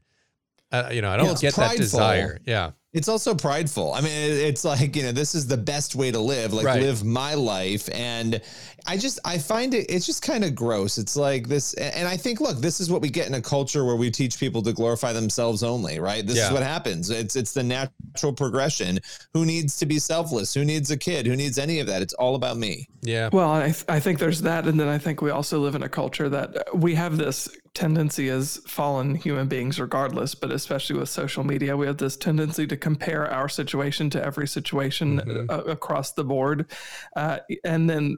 Uh, 0.72 0.88
you 0.90 1.00
know, 1.00 1.10
I 1.10 1.16
don't 1.16 1.26
yeah, 1.26 1.34
get 1.34 1.54
prideful. 1.54 1.76
that 1.76 1.82
desire. 1.82 2.40
Yeah. 2.44 2.72
It's 2.96 3.08
also 3.08 3.34
prideful. 3.34 3.92
I 3.92 4.00
mean, 4.00 4.10
it's 4.10 4.64
like, 4.64 4.96
you 4.96 5.02
know, 5.02 5.12
this 5.12 5.34
is 5.34 5.46
the 5.46 5.58
best 5.58 5.94
way 5.94 6.10
to 6.10 6.18
live, 6.18 6.54
like 6.54 6.64
right. 6.64 6.80
live 6.80 7.04
my 7.04 7.34
life. 7.34 7.90
And 7.92 8.40
I 8.86 8.96
just, 8.96 9.18
I 9.22 9.36
find 9.36 9.74
it, 9.74 9.90
it's 9.90 10.06
just 10.06 10.22
kind 10.22 10.42
of 10.42 10.54
gross. 10.54 10.96
It's 10.96 11.14
like 11.14 11.46
this. 11.46 11.74
And 11.74 12.08
I 12.08 12.16
think, 12.16 12.40
look, 12.40 12.56
this 12.56 12.80
is 12.80 12.90
what 12.90 13.02
we 13.02 13.10
get 13.10 13.26
in 13.26 13.34
a 13.34 13.42
culture 13.42 13.84
where 13.84 13.96
we 13.96 14.10
teach 14.10 14.40
people 14.40 14.62
to 14.62 14.72
glorify 14.72 15.12
themselves 15.12 15.62
only, 15.62 16.00
right? 16.00 16.26
This 16.26 16.38
yeah. 16.38 16.46
is 16.46 16.52
what 16.54 16.62
happens. 16.62 17.10
It's, 17.10 17.36
it's 17.36 17.52
the 17.52 17.62
natural 17.62 18.32
progression. 18.32 18.98
Who 19.34 19.44
needs 19.44 19.76
to 19.76 19.84
be 19.84 19.98
selfless? 19.98 20.54
Who 20.54 20.64
needs 20.64 20.90
a 20.90 20.96
kid? 20.96 21.26
Who 21.26 21.36
needs 21.36 21.58
any 21.58 21.80
of 21.80 21.86
that? 21.88 22.00
It's 22.00 22.14
all 22.14 22.34
about 22.34 22.56
me. 22.56 22.88
Yeah. 23.02 23.28
Well, 23.30 23.52
I, 23.52 23.72
th- 23.72 23.84
I 23.90 24.00
think 24.00 24.18
there's 24.20 24.40
that. 24.40 24.66
And 24.66 24.80
then 24.80 24.88
I 24.88 24.96
think 24.96 25.20
we 25.20 25.28
also 25.28 25.58
live 25.58 25.74
in 25.74 25.82
a 25.82 25.88
culture 25.90 26.30
that 26.30 26.74
we 26.74 26.94
have 26.94 27.18
this 27.18 27.46
tendency 27.76 28.30
as 28.30 28.56
fallen 28.66 29.14
human 29.14 29.46
beings, 29.46 29.78
regardless, 29.78 30.34
but 30.34 30.50
especially 30.50 30.98
with 30.98 31.10
social 31.10 31.44
media, 31.44 31.76
we 31.76 31.86
have 31.86 31.98
this 31.98 32.16
tendency 32.16 32.66
to 32.66 32.76
compare 32.76 33.30
our 33.30 33.48
situation 33.48 34.08
to 34.10 34.24
every 34.24 34.48
situation 34.48 35.20
mm-hmm. 35.20 35.50
uh, 35.50 35.58
across 35.70 36.12
the 36.12 36.24
board. 36.24 36.70
Uh, 37.14 37.38
and 37.64 37.88
then 37.88 38.16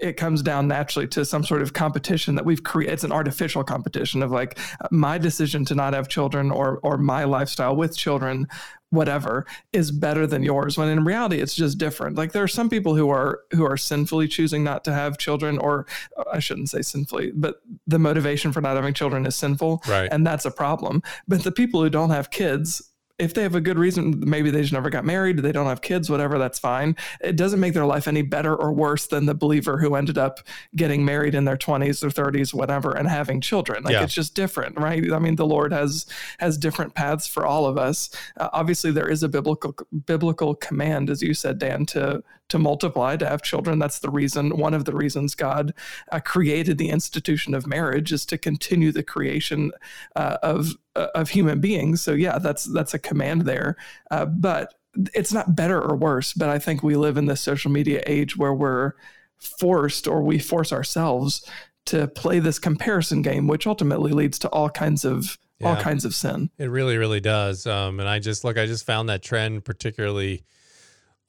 it 0.00 0.16
comes 0.16 0.42
down 0.42 0.68
naturally 0.68 1.08
to 1.08 1.24
some 1.24 1.44
sort 1.44 1.62
of 1.62 1.72
competition 1.72 2.34
that 2.34 2.44
we've 2.44 2.62
created. 2.62 2.92
It's 2.92 3.04
an 3.04 3.12
artificial 3.12 3.64
competition 3.64 4.22
of 4.22 4.30
like 4.30 4.58
my 4.90 5.18
decision 5.18 5.64
to 5.66 5.74
not 5.74 5.94
have 5.94 6.08
children 6.08 6.50
or 6.50 6.80
or 6.82 6.98
my 6.98 7.24
lifestyle 7.24 7.74
with 7.74 7.96
children 7.96 8.46
whatever 8.90 9.46
is 9.72 9.92
better 9.92 10.26
than 10.26 10.42
yours 10.42 10.76
when 10.76 10.88
in 10.88 11.04
reality 11.04 11.40
it's 11.40 11.54
just 11.54 11.78
different 11.78 12.16
like 12.16 12.32
there 12.32 12.42
are 12.42 12.48
some 12.48 12.68
people 12.68 12.96
who 12.96 13.08
are 13.08 13.40
who 13.52 13.64
are 13.64 13.76
sinfully 13.76 14.26
choosing 14.26 14.64
not 14.64 14.82
to 14.82 14.92
have 14.92 15.16
children 15.16 15.58
or 15.58 15.86
i 16.32 16.40
shouldn't 16.40 16.68
say 16.68 16.82
sinfully 16.82 17.30
but 17.36 17.62
the 17.86 18.00
motivation 18.00 18.52
for 18.52 18.60
not 18.60 18.74
having 18.74 18.92
children 18.92 19.24
is 19.26 19.36
sinful 19.36 19.80
right 19.86 20.08
and 20.10 20.26
that's 20.26 20.44
a 20.44 20.50
problem 20.50 21.00
but 21.28 21.44
the 21.44 21.52
people 21.52 21.80
who 21.80 21.88
don't 21.88 22.10
have 22.10 22.30
kids 22.30 22.89
if 23.20 23.34
they 23.34 23.42
have 23.42 23.54
a 23.54 23.60
good 23.60 23.78
reason, 23.78 24.22
maybe 24.26 24.50
they 24.50 24.62
just 24.62 24.72
never 24.72 24.90
got 24.90 25.04
married, 25.04 25.38
they 25.38 25.52
don't 25.52 25.66
have 25.66 25.82
kids, 25.82 26.08
whatever, 26.08 26.38
that's 26.38 26.58
fine. 26.58 26.96
It 27.20 27.36
doesn't 27.36 27.60
make 27.60 27.74
their 27.74 27.86
life 27.86 28.08
any 28.08 28.22
better 28.22 28.56
or 28.56 28.72
worse 28.72 29.06
than 29.06 29.26
the 29.26 29.34
believer 29.34 29.78
who 29.78 29.94
ended 29.94 30.18
up 30.18 30.40
getting 30.74 31.04
married 31.04 31.34
in 31.34 31.44
their 31.44 31.56
20s 31.56 32.02
or 32.02 32.08
30s, 32.08 32.54
whatever, 32.54 32.92
and 32.96 33.08
having 33.08 33.40
children. 33.40 33.84
Like 33.84 33.92
yeah. 33.92 34.02
it's 34.02 34.14
just 34.14 34.34
different, 34.34 34.78
right? 34.78 35.12
I 35.12 35.18
mean, 35.18 35.36
the 35.36 35.46
Lord 35.46 35.72
has 35.72 36.06
has 36.38 36.56
different 36.56 36.94
paths 36.94 37.26
for 37.26 37.46
all 37.46 37.66
of 37.66 37.76
us. 37.76 38.10
Uh, 38.38 38.48
obviously, 38.52 38.90
there 38.90 39.08
is 39.08 39.22
a 39.22 39.28
biblical 39.28 39.74
biblical 40.06 40.54
command, 40.54 41.10
as 41.10 41.22
you 41.22 41.34
said, 41.34 41.58
Dan, 41.58 41.86
to 41.86 42.22
to 42.50 42.58
multiply, 42.58 43.16
to 43.16 43.26
have 43.26 43.42
children. 43.42 43.78
That's 43.78 44.00
the 44.00 44.10
reason, 44.10 44.56
one 44.56 44.74
of 44.74 44.84
the 44.84 44.94
reasons 44.94 45.34
God 45.34 45.72
uh, 46.12 46.20
created 46.20 46.78
the 46.78 46.90
institution 46.90 47.54
of 47.54 47.66
marriage 47.66 48.12
is 48.12 48.26
to 48.26 48.38
continue 48.38 48.92
the 48.92 49.02
creation 49.02 49.72
uh, 50.14 50.36
of 50.42 50.74
uh, 50.96 51.06
of 51.14 51.30
human 51.30 51.60
beings. 51.60 52.02
So 52.02 52.12
yeah, 52.12 52.38
that's 52.38 52.64
that's 52.64 52.94
a 52.94 52.98
command 52.98 53.42
there. 53.42 53.76
Uh, 54.10 54.26
but 54.26 54.74
it's 55.14 55.32
not 55.32 55.56
better 55.56 55.80
or 55.80 55.96
worse. 55.96 56.32
But 56.32 56.48
I 56.48 56.58
think 56.58 56.82
we 56.82 56.96
live 56.96 57.16
in 57.16 57.26
this 57.26 57.40
social 57.40 57.70
media 57.70 58.02
age 58.06 58.36
where 58.36 58.54
we're 58.54 58.92
forced, 59.38 60.06
or 60.06 60.22
we 60.22 60.38
force 60.38 60.72
ourselves 60.72 61.48
to 61.86 62.08
play 62.08 62.40
this 62.40 62.58
comparison 62.58 63.22
game, 63.22 63.46
which 63.46 63.66
ultimately 63.66 64.12
leads 64.12 64.38
to 64.40 64.48
all 64.48 64.68
kinds 64.68 65.04
of 65.04 65.38
yeah, 65.60 65.68
all 65.68 65.76
kinds 65.76 66.04
of 66.04 66.14
sin. 66.14 66.50
It 66.58 66.70
really, 66.70 66.98
really 66.98 67.20
does. 67.20 67.66
Um, 67.66 68.00
and 68.00 68.08
I 68.08 68.18
just 68.18 68.44
look, 68.44 68.58
I 68.58 68.66
just 68.66 68.84
found 68.84 69.08
that 69.08 69.22
trend 69.22 69.64
particularly 69.64 70.44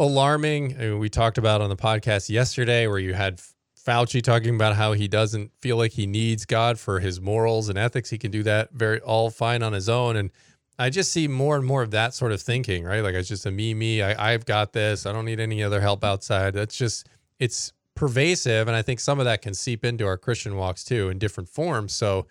alarming. 0.02 0.76
I 0.78 0.80
mean, 0.80 1.00
we 1.00 1.10
talked 1.10 1.38
about 1.38 1.62
on 1.62 1.70
the 1.70 1.76
podcast 1.76 2.28
yesterday 2.28 2.88
where 2.88 2.98
you 2.98 3.14
had 3.14 3.40
Fauci 3.86 4.22
talking 4.22 4.56
about 4.56 4.76
how 4.76 4.94
he 4.94 5.08
doesn't 5.08 5.52
feel 5.62 5.78
like 5.78 5.92
he 5.92 6.08
needs 6.08 6.44
God 6.44 6.80
for 6.80 7.00
his 7.00 7.22
morals 7.22 7.70
and 7.70 7.78
ethics. 7.78 8.10
He 8.10 8.18
can 8.18 8.32
do 8.32 8.42
that 8.44 8.72
very 8.72 9.00
all 9.00 9.30
fine 9.30 9.62
on 9.62 9.74
his 9.74 9.88
own. 9.88 10.16
And 10.16 10.32
I 10.80 10.90
just 10.90 11.12
see 11.12 11.28
more 11.28 11.56
and 11.56 11.64
more 11.64 11.84
of 11.84 11.92
that 11.92 12.16
sort 12.16 12.32
of 12.32 12.42
thinking, 12.42 12.84
right? 12.84 13.02
Like 13.02 13.14
it's 13.14 13.30
just 13.30 13.46
a 13.46 13.52
me, 13.52 13.76
me, 13.76 14.02
I, 14.02 14.34
I've 14.34 14.46
got 14.46 14.74
this. 14.74 15.06
I 15.06 15.14
don't 15.14 15.26
need 15.26 15.40
any 15.40 15.64
other 15.64 15.82
help 15.82 16.04
outside. 16.04 16.56
That's 16.56 16.76
just, 16.76 17.08
it's 17.38 17.72
pervasive. 17.94 18.68
And 18.68 18.76
I 18.76 18.82
think 18.82 19.00
some 19.00 19.20
of 19.20 19.26
that 19.26 19.44
can 19.44 19.54
seep 19.54 19.86
into 19.86 20.08
our 20.08 20.18
Christian 20.18 20.56
walks 20.56 20.84
too 20.84 21.10
in 21.10 21.20
different 21.20 21.48
forms. 21.48 21.94
So 21.94 22.26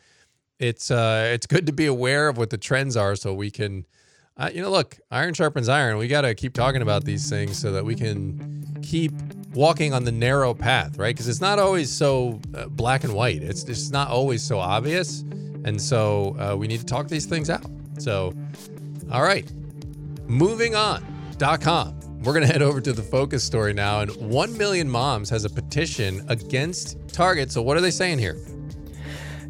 it's, 0.58 0.90
uh, 0.90 1.30
it's 1.32 1.46
good 1.46 1.66
to 1.66 1.72
be 1.72 1.86
aware 1.86 2.28
of 2.28 2.36
what 2.36 2.50
the 2.50 2.58
trends 2.58 2.96
are 2.96 3.14
so 3.14 3.32
we 3.32 3.52
can, 3.52 3.86
uh, 4.40 4.48
you 4.52 4.62
know, 4.62 4.70
look, 4.70 4.98
iron 5.10 5.34
sharpens 5.34 5.68
iron. 5.68 5.98
We 5.98 6.08
got 6.08 6.22
to 6.22 6.34
keep 6.34 6.54
talking 6.54 6.80
about 6.80 7.04
these 7.04 7.28
things 7.28 7.58
so 7.58 7.72
that 7.72 7.84
we 7.84 7.94
can 7.94 8.64
keep 8.82 9.12
walking 9.52 9.92
on 9.92 10.04
the 10.04 10.12
narrow 10.12 10.54
path, 10.54 10.96
right? 10.96 11.14
Because 11.14 11.28
it's 11.28 11.42
not 11.42 11.58
always 11.58 11.90
so 11.90 12.40
uh, 12.54 12.66
black 12.68 13.04
and 13.04 13.12
white. 13.12 13.42
It's 13.42 13.62
just 13.62 13.92
not 13.92 14.08
always 14.08 14.42
so 14.42 14.58
obvious. 14.58 15.20
And 15.64 15.80
so 15.80 16.36
uh, 16.38 16.56
we 16.56 16.68
need 16.68 16.80
to 16.80 16.86
talk 16.86 17.08
these 17.08 17.26
things 17.26 17.50
out. 17.50 17.66
So, 17.98 18.32
all 19.12 19.22
right, 19.22 19.50
moving 20.26 20.74
on. 20.74 21.04
Com. 21.38 21.98
We're 22.22 22.32
going 22.32 22.42
to 22.46 22.52
head 22.52 22.62
over 22.62 22.80
to 22.80 22.92
the 22.94 23.02
focus 23.02 23.44
story 23.44 23.74
now. 23.74 24.00
And 24.00 24.10
1 24.16 24.56
million 24.56 24.88
moms 24.88 25.28
has 25.28 25.44
a 25.44 25.50
petition 25.50 26.24
against 26.28 26.96
Target. 27.08 27.52
So, 27.52 27.60
what 27.60 27.76
are 27.76 27.82
they 27.82 27.90
saying 27.90 28.18
here? 28.18 28.38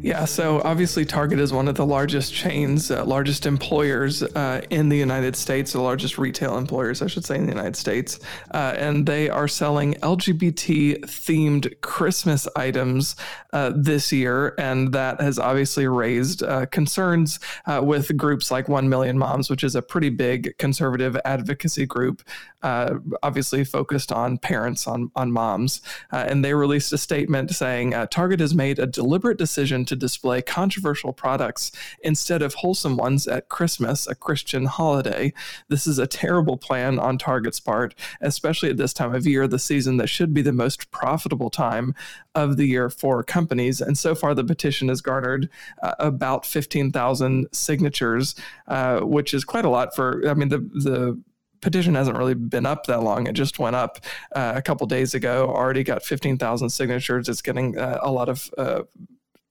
Yeah, 0.03 0.25
so 0.25 0.61
obviously 0.63 1.05
Target 1.05 1.39
is 1.39 1.53
one 1.53 1.67
of 1.67 1.75
the 1.75 1.85
largest 1.85 2.33
chains, 2.33 2.89
uh, 2.89 3.05
largest 3.05 3.45
employers 3.45 4.23
uh, 4.23 4.61
in 4.71 4.89
the 4.89 4.97
United 4.97 5.35
States, 5.35 5.73
the 5.73 5.81
largest 5.81 6.17
retail 6.17 6.57
employers, 6.57 7.03
I 7.03 7.07
should 7.07 7.23
say, 7.23 7.35
in 7.35 7.43
the 7.43 7.51
United 7.51 7.75
States. 7.75 8.19
Uh, 8.51 8.73
and 8.77 9.05
they 9.05 9.29
are 9.29 9.47
selling 9.47 9.93
LGBT 9.95 11.01
themed 11.01 11.79
Christmas 11.81 12.47
items 12.55 13.15
uh, 13.53 13.73
this 13.75 14.11
year. 14.11 14.55
And 14.57 14.91
that 14.93 15.21
has 15.21 15.37
obviously 15.37 15.85
raised 15.85 16.41
uh, 16.41 16.65
concerns 16.65 17.39
uh, 17.67 17.81
with 17.83 18.17
groups 18.17 18.49
like 18.49 18.67
1 18.67 18.89
Million 18.89 19.19
Moms, 19.19 19.51
which 19.51 19.63
is 19.63 19.75
a 19.75 19.83
pretty 19.83 20.09
big 20.09 20.57
conservative 20.57 21.15
advocacy 21.25 21.85
group, 21.85 22.23
obviously 22.63 23.63
focused 23.63 24.11
on 24.11 24.39
parents, 24.39 24.87
on, 24.87 25.11
on 25.15 25.31
moms. 25.31 25.81
and 26.11 26.43
they 26.43 26.55
released 26.55 26.91
a 26.91 26.97
statement 26.97 27.51
saying 27.51 27.93
Target 28.09 28.39
has 28.39 28.55
made 28.55 28.79
a 28.79 28.87
deliberate 28.87 29.37
decision 29.37 29.85
to 29.91 29.95
display 29.97 30.41
controversial 30.41 31.11
products 31.11 31.71
instead 32.01 32.41
of 32.41 32.53
wholesome 32.55 32.95
ones 32.95 33.27
at 33.27 33.49
Christmas, 33.49 34.07
a 34.07 34.15
Christian 34.15 34.65
holiday. 34.65 35.33
This 35.67 35.85
is 35.85 35.99
a 35.99 36.07
terrible 36.07 36.55
plan 36.55 36.97
on 36.97 37.17
Target's 37.17 37.59
part, 37.59 37.93
especially 38.21 38.69
at 38.69 38.77
this 38.77 38.93
time 38.93 39.13
of 39.13 39.27
year, 39.27 39.49
the 39.49 39.59
season 39.59 39.97
that 39.97 40.07
should 40.07 40.33
be 40.33 40.41
the 40.41 40.53
most 40.53 40.91
profitable 40.91 41.49
time 41.49 41.93
of 42.35 42.55
the 42.55 42.65
year 42.65 42.89
for 42.89 43.21
companies. 43.21 43.81
And 43.81 43.97
so 43.97 44.15
far, 44.15 44.33
the 44.33 44.45
petition 44.45 44.87
has 44.87 45.01
garnered 45.01 45.49
uh, 45.83 45.95
about 45.99 46.45
15,000 46.45 47.47
signatures, 47.51 48.35
uh, 48.69 49.01
which 49.01 49.33
is 49.33 49.43
quite 49.43 49.65
a 49.65 49.69
lot 49.69 49.93
for, 49.93 50.23
I 50.25 50.33
mean, 50.33 50.47
the, 50.47 50.59
the 50.59 51.21
petition 51.61 51.95
hasn't 51.95 52.17
really 52.17 52.33
been 52.33 52.65
up 52.65 52.85
that 52.87 53.03
long. 53.03 53.27
It 53.27 53.33
just 53.33 53.59
went 53.59 53.75
up 53.75 53.99
uh, 54.35 54.53
a 54.55 54.61
couple 54.61 54.85
days 54.87 55.13
ago. 55.13 55.47
Already 55.47 55.83
got 55.83 56.03
15,000 56.03 56.69
signatures. 56.69 57.29
It's 57.29 57.41
getting 57.41 57.77
uh, 57.77 57.99
a 58.01 58.11
lot 58.11 58.29
of 58.29 58.51
uh, 58.57 58.81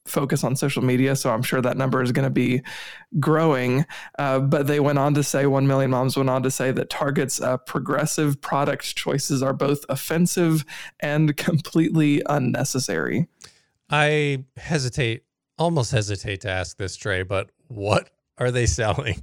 focus 0.06 0.44
on 0.44 0.56
social 0.56 0.82
media, 0.82 1.14
so 1.16 1.30
I'm 1.30 1.42
sure 1.42 1.60
that 1.60 1.76
number 1.76 2.02
is 2.02 2.12
going 2.12 2.24
to 2.24 2.30
be 2.30 2.62
growing. 3.18 3.84
Uh, 4.18 4.40
but 4.40 4.66
they 4.66 4.80
went 4.80 4.98
on 4.98 5.14
to 5.14 5.22
say, 5.22 5.46
1 5.46 5.66
million 5.66 5.90
moms 5.90 6.16
went 6.16 6.30
on 6.30 6.42
to 6.42 6.50
say 6.50 6.72
that 6.72 6.90
Target's 6.90 7.40
uh, 7.40 7.58
progressive 7.58 8.40
product 8.40 8.96
choices 8.96 9.42
are 9.42 9.52
both 9.52 9.84
offensive 9.88 10.64
and 11.00 11.36
completely 11.36 12.22
unnecessary. 12.28 13.28
I 13.90 14.44
hesitate, 14.56 15.24
almost 15.58 15.92
hesitate 15.92 16.40
to 16.42 16.50
ask 16.50 16.76
this, 16.76 16.96
Trey, 16.96 17.22
but 17.22 17.50
what 17.68 18.10
are 18.38 18.50
they 18.50 18.66
selling? 18.66 19.22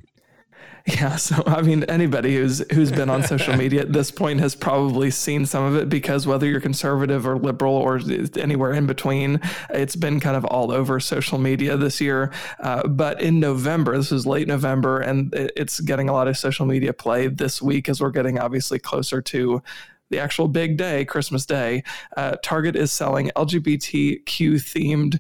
Yeah, 0.87 1.17
so 1.17 1.43
I 1.45 1.63
mean, 1.63 1.83
anybody 1.83 2.37
who's 2.37 2.59
who's 2.71 2.93
been 2.93 3.09
on 3.09 3.21
social 3.21 3.57
media 3.57 3.81
at 3.81 3.91
this 3.91 4.09
point 4.09 4.39
has 4.39 4.55
probably 4.55 5.11
seen 5.11 5.45
some 5.45 5.65
of 5.65 5.75
it 5.75 5.89
because 5.89 6.25
whether 6.25 6.47
you're 6.47 6.61
conservative 6.61 7.27
or 7.27 7.37
liberal 7.37 7.73
or 7.73 7.99
anywhere 8.37 8.71
in 8.71 8.87
between, 8.87 9.41
it's 9.69 9.97
been 9.97 10.21
kind 10.21 10.37
of 10.37 10.45
all 10.45 10.71
over 10.71 11.01
social 11.01 11.39
media 11.39 11.75
this 11.75 11.99
year. 11.99 12.31
Uh, 12.61 12.87
but 12.87 13.21
in 13.21 13.41
November, 13.41 13.97
this 13.97 14.13
is 14.13 14.25
late 14.25 14.47
November, 14.47 15.01
and 15.01 15.33
it's 15.33 15.81
getting 15.81 16.07
a 16.07 16.13
lot 16.13 16.29
of 16.29 16.37
social 16.37 16.65
media 16.65 16.93
play 16.93 17.27
this 17.27 17.61
week 17.61 17.89
as 17.89 17.99
we're 17.99 18.09
getting 18.09 18.39
obviously 18.39 18.79
closer 18.79 19.21
to 19.21 19.61
the 20.09 20.19
actual 20.19 20.47
big 20.47 20.77
day, 20.77 21.03
Christmas 21.03 21.45
Day, 21.45 21.83
uh, 22.15 22.37
Target 22.41 22.77
is 22.77 22.93
selling 22.93 23.29
LGBTQ 23.35 24.23
themed 24.25 25.19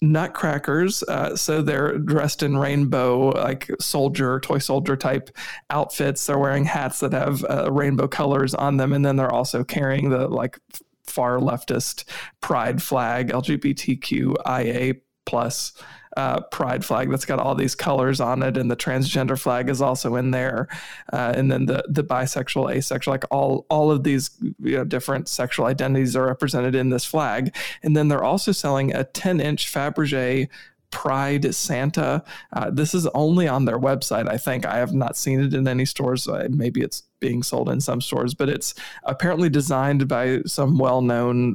nutcrackers. 0.00 1.02
Uh, 1.02 1.34
so 1.36 1.62
they're 1.62 1.98
dressed 1.98 2.42
in 2.42 2.56
rainbow, 2.56 3.30
like 3.30 3.70
soldier, 3.80 4.40
toy 4.40 4.58
soldier 4.58 4.96
type 4.96 5.30
outfits. 5.70 6.26
They're 6.26 6.38
wearing 6.38 6.64
hats 6.64 7.00
that 7.00 7.12
have 7.12 7.44
uh, 7.44 7.70
rainbow 7.72 8.08
colors 8.08 8.54
on 8.54 8.76
them. 8.76 8.92
And 8.92 9.04
then 9.04 9.16
they're 9.16 9.32
also 9.32 9.64
carrying 9.64 10.10
the 10.10 10.28
like 10.28 10.58
far 11.04 11.38
leftist 11.38 12.04
pride 12.40 12.82
flag, 12.82 13.30
LGBTQIA 13.30 15.00
plus 15.26 15.72
uh, 16.18 16.40
pride 16.50 16.84
flag 16.84 17.08
that's 17.10 17.24
got 17.24 17.38
all 17.38 17.54
these 17.54 17.76
colors 17.76 18.20
on 18.20 18.42
it, 18.42 18.56
and 18.56 18.68
the 18.68 18.76
transgender 18.76 19.38
flag 19.38 19.70
is 19.70 19.80
also 19.80 20.16
in 20.16 20.32
there, 20.32 20.66
uh, 21.12 21.32
and 21.36 21.50
then 21.50 21.66
the 21.66 21.84
the 21.88 22.02
bisexual, 22.02 22.74
asexual, 22.74 23.14
like 23.14 23.24
all 23.30 23.64
all 23.70 23.92
of 23.92 24.02
these 24.02 24.30
you 24.58 24.78
know, 24.78 24.84
different 24.84 25.28
sexual 25.28 25.66
identities 25.66 26.16
are 26.16 26.26
represented 26.26 26.74
in 26.74 26.90
this 26.90 27.04
flag, 27.04 27.54
and 27.84 27.96
then 27.96 28.08
they're 28.08 28.24
also 28.24 28.50
selling 28.50 28.92
a 28.92 29.04
10 29.04 29.40
inch 29.40 29.72
Fabergé 29.72 30.48
Pride 30.90 31.54
Santa. 31.54 32.24
Uh, 32.52 32.70
this 32.70 32.94
is 32.94 33.06
only 33.08 33.46
on 33.46 33.64
their 33.64 33.78
website. 33.78 34.28
I 34.28 34.38
think 34.38 34.66
I 34.66 34.78
have 34.78 34.92
not 34.92 35.16
seen 35.16 35.40
it 35.40 35.54
in 35.54 35.68
any 35.68 35.84
stores. 35.84 36.26
Uh, 36.26 36.48
maybe 36.50 36.80
it's 36.80 37.04
being 37.20 37.44
sold 37.44 37.68
in 37.68 37.80
some 37.80 38.00
stores, 38.00 38.34
but 38.34 38.48
it's 38.48 38.74
apparently 39.04 39.48
designed 39.48 40.08
by 40.08 40.40
some 40.46 40.78
well-known 40.78 41.54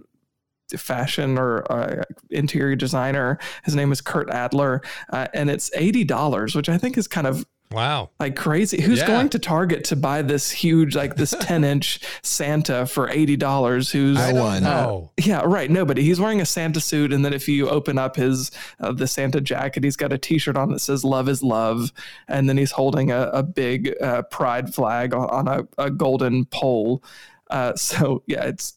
fashion 0.78 1.38
or 1.38 1.72
uh, 1.72 2.04
interior 2.30 2.76
designer. 2.76 3.40
His 3.64 3.76
name 3.76 3.92
is 3.92 4.02
Kurt 4.02 4.30
Adler, 4.30 4.82
uh, 5.12 5.28
and 5.34 5.50
it's 5.50 5.72
eighty 5.76 6.04
dollars, 6.04 6.56
which 6.56 6.70
I 6.70 6.78
think 6.78 6.98
is 6.98 7.08
kind 7.08 7.28
of 7.28 7.46
Wow. 7.74 8.12
Like 8.20 8.36
crazy. 8.36 8.82
Who's 8.82 9.00
yeah. 9.00 9.08
going 9.08 9.30
to 9.30 9.40
Target 9.40 9.84
to 9.86 9.96
buy 9.96 10.22
this 10.22 10.52
huge, 10.52 10.96
like 10.96 11.16
this 11.16 11.34
10 11.40 11.64
inch 11.64 12.00
Santa 12.22 12.86
for 12.86 13.08
$80? 13.08 13.92
Who's, 13.92 14.18
I 14.18 14.32
one. 14.34 14.64
Uh, 14.64 15.02
yeah, 15.18 15.42
right. 15.44 15.70
Nobody. 15.70 16.04
He's 16.04 16.20
wearing 16.20 16.40
a 16.40 16.46
Santa 16.46 16.80
suit. 16.80 17.12
And 17.12 17.26
then 17.26 17.34
if 17.34 17.48
you 17.50 17.68
open 17.68 17.98
up 17.98 18.16
his, 18.16 18.52
uh, 18.80 18.92
the 18.92 19.08
Santa 19.08 19.42
jacket, 19.42 19.84
he's 19.84 19.98
got 19.98 20.14
a 20.14 20.18
t 20.18 20.38
shirt 20.38 20.56
on 20.56 20.72
that 20.72 20.80
says 20.80 21.04
love 21.04 21.28
is 21.28 21.42
love. 21.42 21.92
And 22.28 22.48
then 22.48 22.58
he's 22.58 22.72
holding 22.72 23.12
a, 23.12 23.30
a 23.34 23.42
big 23.42 23.96
uh, 24.00 24.22
pride 24.24 24.74
flag 24.74 25.14
on, 25.16 25.30
on 25.30 25.48
a, 25.48 25.84
a, 25.84 25.90
golden 25.90 26.46
pole. 26.46 27.04
Uh, 27.50 27.76
so 27.76 28.22
yeah, 28.28 28.46
it's 28.46 28.76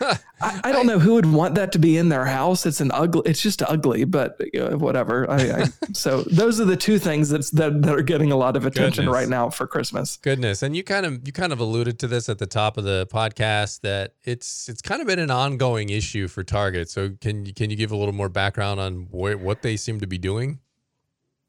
I, 0.00 0.60
I, 0.64 0.72
don't 0.72 0.86
know 0.86 0.98
who 0.98 1.14
would 1.14 1.26
want 1.26 1.54
that 1.54 1.72
to 1.72 1.78
be 1.78 1.96
in 1.96 2.08
their 2.08 2.24
house. 2.24 2.66
It's 2.66 2.80
an 2.80 2.90
ugly. 2.92 3.22
It's 3.24 3.40
just 3.40 3.62
ugly, 3.62 4.04
but 4.04 4.40
you 4.52 4.60
know, 4.60 4.76
whatever. 4.76 5.30
I, 5.30 5.62
I, 5.62 5.64
so 5.92 6.22
those 6.22 6.60
are 6.60 6.64
the 6.64 6.76
two 6.76 6.98
things 6.98 7.30
that's 7.30 7.50
that, 7.50 7.82
that 7.82 7.94
are 7.94 8.02
getting 8.02 8.32
a 8.32 8.36
lot 8.36 8.56
of 8.56 8.66
attention 8.66 9.04
Goodness. 9.04 9.14
right 9.14 9.28
now 9.28 9.50
for 9.50 9.66
Christmas. 9.66 10.16
Goodness, 10.18 10.62
and 10.62 10.76
you 10.76 10.84
kind 10.84 11.06
of 11.06 11.26
you 11.26 11.32
kind 11.32 11.52
of 11.52 11.60
alluded 11.60 11.98
to 12.00 12.08
this 12.08 12.28
at 12.28 12.38
the 12.38 12.46
top 12.46 12.76
of 12.76 12.84
the 12.84 13.06
podcast 13.06 13.80
that 13.80 14.14
it's 14.24 14.68
it's 14.68 14.82
kind 14.82 15.00
of 15.00 15.06
been 15.06 15.18
an 15.18 15.30
ongoing 15.30 15.88
issue 15.88 16.28
for 16.28 16.42
Target. 16.42 16.90
So 16.90 17.10
can 17.20 17.52
can 17.52 17.70
you 17.70 17.76
give 17.76 17.92
a 17.92 17.96
little 17.96 18.14
more 18.14 18.28
background 18.28 18.80
on 18.80 19.04
wh- 19.04 19.40
what 19.42 19.62
they 19.62 19.76
seem 19.76 20.00
to 20.00 20.06
be 20.06 20.18
doing? 20.18 20.60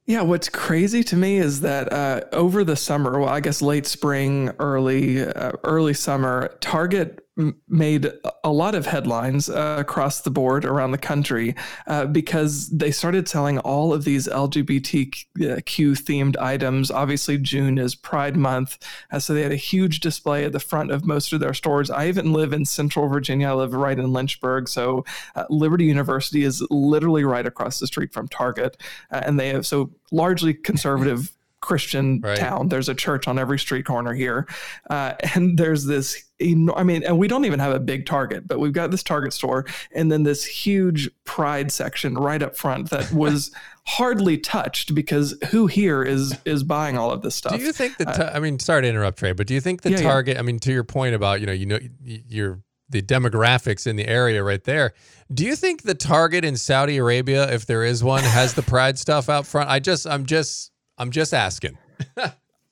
Yeah, 0.08 0.22
what's 0.22 0.50
crazy 0.50 1.04
to 1.06 1.16
me 1.16 1.38
is 1.38 1.62
that 1.62 1.92
uh, 1.92 2.22
over 2.32 2.64
the 2.64 2.76
summer, 2.76 3.20
well, 3.20 3.30
I 3.30 3.40
guess 3.40 3.62
late 3.62 3.88
spring, 3.88 4.52
early 4.60 5.26
uh, 5.26 5.54
early 5.64 5.96
summer, 5.96 6.56
Target 6.62 7.25
made 7.68 8.12
a 8.44 8.52
lot 8.52 8.76
of 8.76 8.86
headlines 8.86 9.50
uh, 9.50 9.76
across 9.78 10.22
the 10.22 10.32
board 10.32 10.64
around 10.64 10.92
the 10.92 10.98
country 10.98 11.54
uh, 11.88 12.06
because 12.06 12.70
they 12.70 12.92
started 12.92 13.28
selling 13.28 13.60
all 13.60 13.94
of 13.94 14.06
these 14.06 14.28
LGBTQ 14.28 15.26
themed 15.36 16.38
items. 16.38 16.90
Obviously, 16.90 17.38
June 17.38 17.78
is 17.78 17.94
Pride 17.94 18.38
Month, 18.38 18.78
uh, 19.12 19.20
so 19.20 19.34
they 19.34 19.42
had 19.42 19.52
a 19.52 19.58
huge 19.58 20.00
display 20.00 20.46
at 20.46 20.54
the 20.54 20.60
front 20.60 20.92
of 20.92 21.06
most 21.06 21.34
of 21.34 21.42
their 21.42 21.54
stores. 21.54 21.90
I 21.90 22.08
even 22.08 22.32
live 22.32 22.54
in 22.54 22.64
Central 22.64 23.10
Virginia. 23.10 23.50
I 23.50 23.54
live 23.54 23.74
right 23.74 24.00
in 24.00 24.14
Lynchburg, 24.14 24.70
so 24.70 25.04
uh, 25.36 25.44
Liberty 25.50 25.86
University 25.86 26.44
is 26.44 26.66
literally 26.70 27.26
right 27.26 27.46
across 27.46 27.80
the 27.80 27.88
street 27.88 28.14
from 28.14 28.30
Target, 28.30 28.78
uh, 29.12 29.22
and 29.26 29.38
they 29.38 29.50
have 29.50 29.66
so 29.66 29.92
largely 30.12 30.54
conservative. 30.54 31.35
Christian 31.66 32.22
right. 32.22 32.38
town. 32.38 32.70
There's 32.70 32.90
a 32.90 32.94
church 32.94 33.28
on 33.28 33.40
every 33.40 33.58
street 33.58 33.86
corner 33.86 34.14
here. 34.14 34.48
Uh, 34.90 35.14
and 35.34 35.58
there's 35.58 35.86
this, 35.86 36.24
I 36.40 36.84
mean, 36.84 37.04
and 37.04 37.18
we 37.18 37.28
don't 37.28 37.46
even 37.46 37.60
have 37.60 37.74
a 37.74 37.80
big 37.80 38.06
Target, 38.06 38.48
but 38.48 38.60
we've 38.60 38.72
got 38.72 38.92
this 38.92 39.02
Target 39.02 39.34
store 39.34 39.66
and 39.94 40.12
then 40.12 40.24
this 40.24 40.46
huge 40.46 41.10
pride 41.24 41.72
section 41.72 42.14
right 42.14 42.44
up 42.44 42.56
front 42.56 42.92
that 42.92 43.12
was 43.14 43.52
hardly 43.88 44.38
touched 44.38 44.94
because 44.94 45.36
who 45.50 45.66
here 45.68 46.04
is 46.04 46.38
is 46.46 46.64
buying 46.64 46.98
all 46.98 47.10
of 47.12 47.24
this 47.24 47.36
stuff? 47.36 47.58
Do 47.58 47.64
you 47.64 47.74
think 47.74 47.98
that, 47.98 48.20
uh, 48.20 48.32
I 48.34 48.40
mean, 48.40 48.60
sorry 48.60 48.84
to 48.84 48.88
interrupt, 48.88 49.18
Trey, 49.18 49.32
but 49.32 49.48
do 49.48 49.56
you 49.56 49.62
think 49.62 49.82
the 49.82 49.92
yeah, 49.92 50.02
Target, 50.02 50.36
yeah. 50.36 50.40
I 50.40 50.44
mean, 50.44 50.60
to 50.60 50.72
your 50.72 50.84
point 50.84 51.16
about, 51.16 51.40
you 51.40 51.48
know, 51.48 51.54
you 51.54 51.66
know, 51.66 51.80
you're, 52.04 52.62
the 52.88 53.02
demographics 53.02 53.88
in 53.88 53.96
the 53.96 54.08
area 54.08 54.44
right 54.44 54.64
there. 54.64 54.94
Do 55.34 55.44
you 55.44 55.56
think 55.56 55.82
the 55.82 55.96
Target 55.96 56.46
in 56.46 56.56
Saudi 56.56 56.98
Arabia, 56.98 57.52
if 57.52 57.66
there 57.66 57.84
is 57.84 58.04
one, 58.04 58.22
has 58.22 58.54
the 58.54 58.62
pride 58.62 59.00
stuff 59.00 59.28
out 59.28 59.48
front? 59.48 59.72
I 59.72 59.80
just, 59.80 60.06
I'm 60.06 60.28
just 60.28 60.72
I'm 60.98 61.12
just 61.12 61.34
asking. 61.34 61.78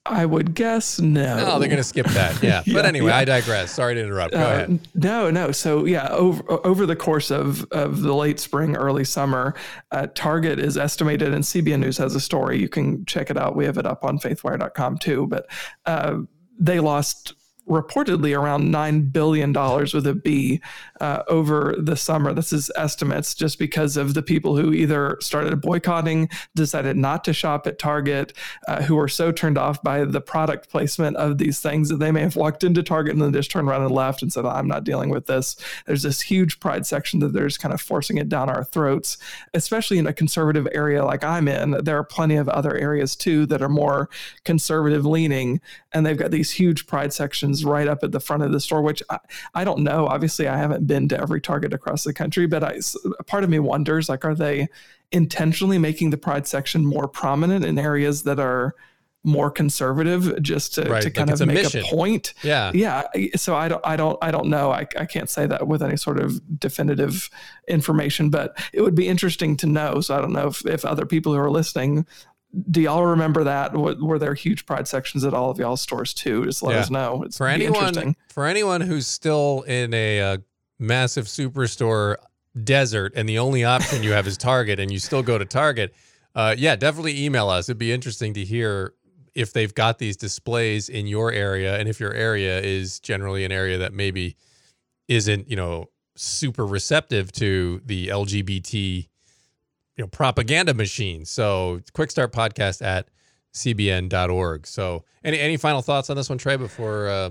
I 0.06 0.26
would 0.26 0.54
guess 0.54 1.00
no. 1.00 1.38
No, 1.38 1.60
they're 1.60 1.70
going 1.70 1.78
to 1.78 1.84
skip 1.84 2.08
that. 2.08 2.44
Yeah. 2.44 2.62
yeah 2.66 2.74
but 2.74 2.86
anyway, 2.86 3.12
yeah. 3.12 3.18
I 3.20 3.26
digress. 3.26 3.72
Sorry 3.72 3.96
to 3.96 4.02
interrupt. 4.02 4.34
Go 4.34 4.40
uh, 4.40 4.42
ahead. 4.42 4.80
No, 4.96 5.32
no. 5.32 5.52
So 5.54 5.86
yeah, 5.86 6.10
over 6.10 6.44
over 6.66 6.86
the 6.86 6.96
course 6.96 7.32
of 7.32 7.64
of 7.72 8.02
the 8.02 8.14
late 8.14 8.40
spring, 8.40 8.76
early 8.76 9.06
summer, 9.06 9.56
uh, 9.92 10.08
Target 10.14 10.60
is 10.60 10.78
estimated, 10.78 11.34
and 11.34 11.44
CBN 11.44 11.80
News 11.80 11.98
has 12.00 12.16
a 12.16 12.20
story. 12.20 12.60
You 12.60 12.68
can 12.68 13.06
check 13.06 13.30
it 13.30 13.38
out. 13.38 13.56
We 13.56 13.64
have 13.64 13.78
it 13.78 13.86
up 13.86 14.04
on 14.04 14.20
faithwire.com 14.20 14.98
too. 14.98 15.26
But 15.28 15.50
uh, 15.86 16.18
they 16.60 16.82
lost 16.82 17.34
reportedly 17.68 18.38
around 18.38 18.74
$9 18.74 19.12
billion 19.12 19.54
with 19.54 20.06
a 20.06 20.14
B 20.22 20.62
uh, 21.04 21.22
over 21.28 21.76
the 21.78 21.98
summer. 21.98 22.34
This 22.34 22.54
is 22.54 22.72
estimates 22.78 23.36
just 23.36 23.60
because 23.60 23.98
of 23.98 24.14
the 24.14 24.22
people 24.24 24.56
who 24.56 24.72
either 24.72 25.18
started 25.20 25.60
boycotting, 25.60 26.30
decided 26.56 26.96
not 26.96 27.26
to 27.26 27.34
shop 27.34 27.68
at 27.68 27.78
Target, 27.78 28.32
uh, 28.70 28.84
who 28.84 28.96
were 28.96 29.10
so 29.10 29.30
turned 29.30 29.58
off 29.58 29.84
by 29.84 30.06
the 30.06 30.22
product 30.22 30.70
placement 30.70 31.18
of 31.18 31.40
these 31.40 31.60
things 31.60 31.90
that 31.90 31.98
they 31.98 32.10
may 32.10 32.22
have 32.22 32.38
walked 32.38 32.64
into 32.64 32.82
Target 32.82 33.12
and 33.12 33.22
then 33.22 33.34
just 33.34 33.52
turned 33.52 33.68
around 33.68 33.82
and 33.82 33.94
left 33.94 34.22
and 34.22 34.32
said, 34.32 34.46
I'm 34.46 34.70
not 34.70 34.86
dealing 34.86 35.10
with 35.10 35.26
this. 35.26 35.58
There's 35.86 36.04
this 36.04 36.22
huge 36.22 36.62
pride 36.62 36.86
section 36.86 37.20
that 37.20 37.34
they're 37.34 37.50
just 37.50 37.60
kind 37.60 37.74
of 37.74 37.82
forcing 37.82 38.18
it 38.18 38.30
down 38.30 38.50
our 38.50 38.64
throats, 38.64 39.18
especially 39.54 39.98
in 39.98 40.08
a 40.08 40.14
conservative 40.14 40.70
area 40.72 41.04
like 41.04 41.26
I'm 41.26 41.50
in. 41.50 41.72
There 41.84 41.98
are 41.98 42.06
plenty 42.06 42.38
of 42.38 42.48
other 42.48 42.78
areas 42.78 43.18
too 43.18 43.46
that 43.48 43.62
are 43.62 43.68
more 43.68 44.10
conservative 44.46 45.06
leaning, 45.06 45.60
and 45.92 46.06
they've 46.06 46.18
got 46.18 46.32
these 46.32 46.52
huge 46.52 46.88
pride 46.88 47.12
sections 47.12 47.66
right 47.66 47.90
up 47.90 48.06
at 48.06 48.14
the 48.14 48.22
front 48.22 48.44
of 48.44 48.54
the 48.54 48.62
store, 48.62 48.82
which 48.82 49.04
I, 49.10 49.20
I 49.54 49.66
don't 49.66 49.84
know. 49.84 50.08
Obviously, 50.08 50.48
I 50.48 50.56
haven't 50.56 50.88
been 50.88 50.93
to 51.10 51.20
every 51.20 51.42
Target 51.42 51.74
across 51.74 52.04
the 52.04 52.14
country, 52.14 52.48
but 52.48 52.64
I, 52.64 52.80
part 53.28 53.44
of 53.44 53.50
me 53.50 53.60
wonders 53.60 54.10
like, 54.10 54.26
are 54.26 54.36
they 54.36 54.68
intentionally 55.12 55.78
making 55.78 56.10
the 56.10 56.18
pride 56.18 56.48
section 56.48 56.86
more 56.86 57.08
prominent 57.08 57.66
in 57.66 57.78
areas 57.78 58.24
that 58.24 58.40
are 58.40 58.74
more 59.26 59.50
conservative 59.50 60.42
just 60.42 60.74
to, 60.74 60.84
right. 60.84 61.02
to 61.02 61.10
kind 61.10 61.30
like 61.30 61.40
of 61.40 61.48
make 61.48 61.64
mission. 61.64 61.86
a 61.86 61.88
point. 61.88 62.34
Yeah. 62.44 62.72
Yeah. 62.74 63.04
So 63.36 63.56
I 63.56 63.70
don't, 63.70 63.86
I 63.86 63.96
don't, 63.96 64.18
I 64.22 64.32
don't 64.32 64.48
know. 64.48 64.72
I, 64.72 64.86
I 64.98 65.06
can't 65.06 65.30
say 65.30 65.46
that 65.46 65.68
with 65.68 65.82
any 65.82 65.96
sort 65.96 66.20
of 66.20 66.42
definitive 66.60 67.30
information, 67.68 68.30
but 68.30 68.62
it 68.74 68.82
would 68.82 68.96
be 68.96 69.08
interesting 69.08 69.56
to 69.58 69.68
know. 69.68 70.02
So 70.02 70.18
I 70.18 70.20
don't 70.20 70.34
know 70.34 70.48
if, 70.48 70.66
if 70.66 70.84
other 70.84 71.06
people 71.06 71.34
who 71.34 71.40
are 71.40 71.52
listening 71.52 72.06
do 72.70 72.82
y'all 72.82 73.06
remember 73.06 73.44
that? 73.46 73.74
Were 73.74 74.20
there 74.20 74.34
huge 74.36 74.66
pride 74.66 74.88
sections 74.88 75.26
at 75.26 75.34
all 75.34 75.50
of 75.50 75.58
y'all's 75.58 75.82
stores 75.82 76.14
too? 76.14 76.46
Just 76.46 76.62
let 76.62 76.74
yeah. 76.74 76.82
us 76.82 76.90
know. 76.90 77.24
It's 77.24 77.38
for 77.38 77.48
anyone 77.48 78.16
for 78.30 78.46
anyone 78.46 78.82
who's 78.82 79.08
still 79.08 79.64
in 79.64 79.94
a 79.94 80.22
uh, 80.22 80.38
massive 80.80 81.26
superstore 81.26 82.18
desert 82.64 83.14
and 83.16 83.28
the 83.28 83.40
only 83.40 83.64
option 83.64 84.04
you 84.04 84.12
have 84.12 84.28
is 84.28 84.38
Target, 84.38 84.80
and 84.80 84.92
you 84.92 85.00
still 85.00 85.24
go 85.24 85.38
to 85.38 85.46
Target. 85.46 85.94
Uh, 86.36 86.56
yeah, 86.58 86.76
definitely 86.76 87.24
email 87.24 87.50
us. 87.50 87.70
It'd 87.70 87.78
be 87.78 87.92
interesting 87.92 88.34
to 88.34 88.44
hear 88.44 88.94
if 89.36 89.54
they've 89.54 89.74
got 89.74 89.98
these 89.98 90.16
displays 90.18 90.90
in 90.90 91.08
your 91.08 91.32
area, 91.32 91.78
and 91.78 91.90
if 91.90 92.00
your 92.00 92.14
area 92.14 92.60
is 92.60 93.00
generally 93.00 93.46
an 93.46 93.52
area 93.52 93.78
that 93.80 93.94
maybe 93.94 94.36
isn't, 95.08 95.50
you 95.50 95.56
know, 95.56 95.90
super 96.16 96.66
receptive 96.66 97.32
to 97.32 97.82
the 97.86 98.08
LGBT 98.08 99.08
you 99.96 100.04
know 100.04 100.08
propaganda 100.08 100.74
machine. 100.74 101.26
So 101.26 101.82
quick 101.94 102.12
start 102.12 102.32
podcast 102.32 102.84
at 102.84 103.08
cbn.org. 103.54 104.66
So 104.66 105.04
any 105.24 105.40
any 105.40 105.58
final 105.58 105.82
thoughts 105.82 106.10
on 106.10 106.18
this 106.18 106.30
one, 106.30 106.38
Trey, 106.38 106.58
before 106.58 107.08
uh 107.08 107.30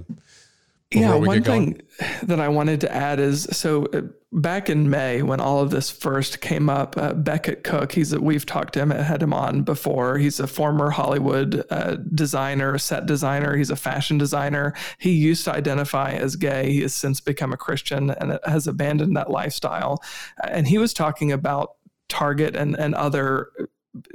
yeah, 1.01 1.15
one 1.15 1.43
thing 1.43 1.81
that 2.23 2.41
I 2.41 2.49
wanted 2.49 2.81
to 2.83 2.93
add 2.93 3.21
is 3.21 3.45
so 3.53 3.87
uh, 3.87 4.03
back 4.33 4.71
in 4.71 4.89
May 4.89 5.23
when 5.23 5.41
all 5.41 5.61
of 5.61 5.71
this 5.71 5.91
first 5.91 6.41
came 6.41 6.71
up, 6.71 6.97
uh, 6.97 7.13
Becket 7.13 7.65
Cook, 7.65 7.93
he's 7.93 8.13
a, 8.13 8.21
we've 8.21 8.47
talked 8.47 8.75
to 8.75 8.81
him, 8.81 8.91
had 8.91 9.23
him 9.23 9.35
on 9.35 9.63
before. 9.63 10.19
He's 10.19 10.41
a 10.41 10.47
former 10.47 10.91
Hollywood 10.91 11.65
uh, 11.71 11.97
designer, 12.15 12.79
set 12.79 13.07
designer. 13.07 13.57
He's 13.57 13.71
a 13.71 13.77
fashion 13.77 14.19
designer. 14.19 14.75
He 14.99 15.13
used 15.13 15.45
to 15.45 15.53
identify 15.53 16.13
as 16.13 16.37
gay. 16.37 16.73
He 16.73 16.81
has 16.83 16.95
since 16.95 17.21
become 17.21 17.53
a 17.53 17.57
Christian 17.59 18.11
and 18.11 18.39
has 18.45 18.67
abandoned 18.67 19.17
that 19.17 19.31
lifestyle. 19.31 20.03
And 20.43 20.67
he 20.67 20.79
was 20.79 20.95
talking 20.95 21.33
about 21.33 21.77
Target 22.09 22.57
and, 22.57 22.79
and 22.79 22.95
other 22.95 23.51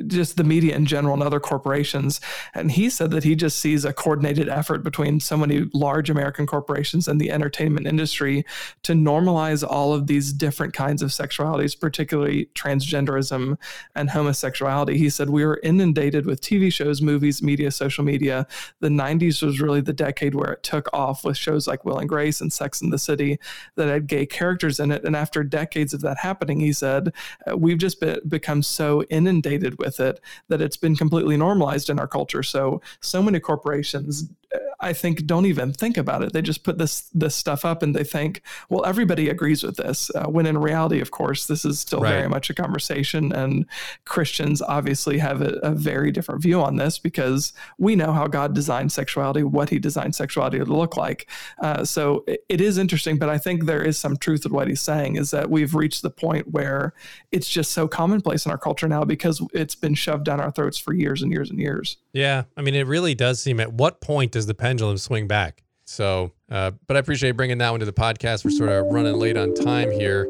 just 0.07 0.37
the 0.37 0.43
media 0.43 0.75
in 0.75 0.85
general 0.85 1.13
and 1.13 1.23
other 1.23 1.39
corporations. 1.39 2.19
And 2.53 2.71
he 2.71 2.89
said 2.89 3.11
that 3.11 3.23
he 3.23 3.35
just 3.35 3.59
sees 3.59 3.85
a 3.85 3.93
coordinated 3.93 4.49
effort 4.49 4.83
between 4.83 5.19
so 5.19 5.37
many 5.37 5.69
large 5.73 6.09
American 6.09 6.47
corporations 6.47 7.07
and 7.07 7.21
the 7.21 7.31
entertainment 7.31 7.85
industry 7.85 8.45
to 8.83 8.93
normalize 8.93 9.63
all 9.67 9.93
of 9.93 10.07
these 10.07 10.33
different 10.33 10.73
kinds 10.73 11.01
of 11.01 11.11
sexualities, 11.11 11.79
particularly 11.79 12.49
transgenderism 12.55 13.57
and 13.95 14.09
homosexuality. 14.09 14.97
He 14.97 15.09
said, 15.09 15.29
We 15.29 15.45
were 15.45 15.59
inundated 15.63 16.25
with 16.25 16.41
TV 16.41 16.73
shows, 16.73 17.01
movies, 17.01 17.43
media, 17.43 17.71
social 17.71 18.03
media. 18.03 18.47
The 18.79 18.89
90s 18.89 19.43
was 19.43 19.61
really 19.61 19.81
the 19.81 19.93
decade 19.93 20.33
where 20.33 20.53
it 20.53 20.63
took 20.63 20.91
off 20.93 21.23
with 21.23 21.37
shows 21.37 21.67
like 21.67 21.85
Will 21.85 21.99
and 21.99 22.09
Grace 22.09 22.41
and 22.41 22.51
Sex 22.51 22.81
in 22.81 22.89
the 22.89 22.97
City 22.97 23.39
that 23.75 23.87
had 23.87 24.07
gay 24.07 24.25
characters 24.25 24.79
in 24.79 24.91
it. 24.91 25.03
And 25.03 25.15
after 25.15 25.43
decades 25.43 25.93
of 25.93 26.01
that 26.01 26.17
happening, 26.17 26.59
he 26.59 26.73
said, 26.73 27.13
We've 27.55 27.77
just 27.77 28.01
be- 28.01 28.19
become 28.27 28.63
so 28.63 29.03
inundated 29.03 29.66
with 29.75 29.99
it 29.99 30.19
that 30.47 30.61
it's 30.61 30.77
been 30.77 30.95
completely 30.95 31.37
normalized 31.37 31.89
in 31.89 31.99
our 31.99 32.07
culture. 32.07 32.43
So, 32.43 32.81
so 33.01 33.21
many 33.21 33.39
corporations 33.39 34.29
I 34.79 34.93
think 34.93 35.25
don't 35.25 35.45
even 35.45 35.73
think 35.73 35.97
about 35.97 36.23
it. 36.23 36.33
They 36.33 36.41
just 36.41 36.63
put 36.63 36.77
this 36.77 37.09
this 37.13 37.35
stuff 37.35 37.65
up 37.65 37.81
and 37.83 37.95
they 37.95 38.03
think, 38.03 38.41
well, 38.69 38.85
everybody 38.85 39.27
agrees 39.27 39.63
with 39.63 39.77
this. 39.77 40.11
Uh, 40.15 40.25
when 40.25 40.45
in 40.45 40.57
reality, 40.57 41.01
of 41.01 41.11
course, 41.11 41.47
this 41.47 41.65
is 41.65 41.79
still 41.79 41.99
right. 41.99 42.11
very 42.11 42.29
much 42.29 42.49
a 42.49 42.53
conversation, 42.53 43.33
and 43.33 43.65
Christians 44.05 44.61
obviously 44.61 45.17
have 45.17 45.41
a, 45.41 45.55
a, 45.63 45.71
very 45.71 46.11
different 46.11 46.41
view 46.41 46.61
on 46.61 46.75
this 46.77 46.97
because 46.97 47.53
we 47.77 47.95
know 47.95 48.13
how 48.13 48.27
God 48.27 48.53
designed 48.53 48.91
sexuality, 48.91 49.43
what 49.43 49.69
He 49.69 49.79
designed 49.79 50.15
sexuality 50.15 50.59
to 50.59 50.65
look 50.65 50.95
like. 50.95 51.29
Uh, 51.61 51.83
so 51.83 52.23
it, 52.27 52.45
it 52.47 52.61
is 52.61 52.77
interesting, 52.77 53.17
but 53.17 53.29
I 53.29 53.37
think 53.37 53.65
there 53.65 53.83
is 53.83 53.97
some 53.97 54.15
truth 54.15 54.45
in 54.45 54.53
what 54.53 54.67
he's 54.67 54.81
saying. 54.81 55.17
Is 55.17 55.31
that 55.31 55.49
we've 55.49 55.75
reached 55.75 56.03
the 56.03 56.09
point 56.09 56.51
where 56.51 56.93
it's 57.31 57.49
just 57.49 57.71
so 57.71 57.87
commonplace 57.87 58.45
in 58.45 58.51
our 58.51 58.57
culture 58.57 58.87
now 58.87 59.03
because 59.03 59.41
it's 59.53 59.75
been 59.75 59.95
shoved 59.95 60.23
down 60.23 60.39
our 60.39 60.51
throats 60.51 60.77
for 60.77 60.93
years 60.93 61.21
and 61.21 61.31
years 61.31 61.49
and 61.49 61.59
years. 61.59 61.97
Yeah, 62.13 62.43
I 62.55 62.61
mean, 62.61 62.75
it 62.75 62.87
really 62.87 63.15
does 63.15 63.41
seem. 63.41 63.59
At 63.59 63.73
what 63.73 64.01
point 64.01 64.35
does 64.37 64.45
the 64.45 64.53
pendulum 64.53 64.97
swing 64.97 65.27
back? 65.27 65.63
So, 65.85 66.31
uh, 66.51 66.71
but 66.85 66.95
I 66.95 66.99
appreciate 66.99 67.31
bringing 67.31 67.57
that 67.57 67.71
one 67.71 67.79
to 67.79 67.85
the 67.85 67.93
podcast. 67.93 68.45
We're 68.45 68.51
sort 68.51 68.69
of 68.69 68.85
running 68.87 69.15
late 69.15 69.35
on 69.35 69.53
time 69.55 69.91
here. 69.91 70.27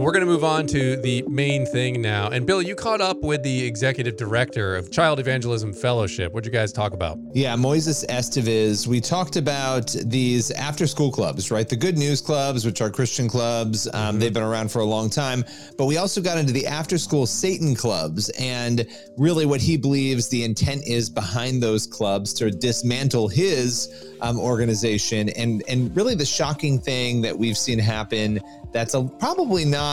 We're 0.00 0.12
going 0.12 0.24
to 0.24 0.32
move 0.32 0.44
on 0.44 0.66
to 0.68 0.96
the 0.96 1.22
main 1.28 1.66
thing 1.66 2.00
now. 2.00 2.30
And 2.30 2.46
Bill, 2.46 2.62
you 2.62 2.74
caught 2.74 3.02
up 3.02 3.20
with 3.20 3.42
the 3.42 3.66
executive 3.66 4.16
director 4.16 4.74
of 4.74 4.90
Child 4.90 5.20
Evangelism 5.20 5.74
Fellowship. 5.74 6.32
What'd 6.32 6.50
you 6.50 6.58
guys 6.58 6.72
talk 6.72 6.94
about? 6.94 7.18
Yeah, 7.34 7.54
Moises 7.54 8.06
Esteves. 8.06 8.86
We 8.86 9.02
talked 9.02 9.36
about 9.36 9.94
these 10.06 10.52
after 10.52 10.86
school 10.86 11.12
clubs, 11.12 11.50
right? 11.50 11.68
The 11.68 11.76
good 11.76 11.98
news 11.98 12.22
clubs, 12.22 12.64
which 12.64 12.80
are 12.80 12.88
Christian 12.88 13.28
clubs. 13.28 13.88
Um, 13.88 13.92
mm-hmm. 13.92 14.20
They've 14.20 14.32
been 14.32 14.42
around 14.42 14.72
for 14.72 14.78
a 14.78 14.86
long 14.86 15.10
time. 15.10 15.44
But 15.76 15.84
we 15.84 15.98
also 15.98 16.22
got 16.22 16.38
into 16.38 16.54
the 16.54 16.66
after 16.66 16.96
school 16.96 17.26
Satan 17.26 17.74
clubs 17.74 18.30
and 18.40 18.86
really 19.18 19.44
what 19.44 19.60
he 19.60 19.76
believes 19.76 20.30
the 20.30 20.44
intent 20.44 20.88
is 20.88 21.10
behind 21.10 21.62
those 21.62 21.86
clubs 21.86 22.32
to 22.34 22.50
dismantle 22.50 23.28
his 23.28 24.14
um, 24.22 24.40
organization. 24.40 25.28
And, 25.28 25.62
and 25.68 25.94
really 25.94 26.14
the 26.14 26.24
shocking 26.24 26.78
thing 26.78 27.20
that 27.20 27.38
we've 27.38 27.58
seen 27.58 27.78
happen 27.78 28.40
that's 28.72 28.94
a, 28.94 29.02
probably 29.02 29.64
not 29.64 29.89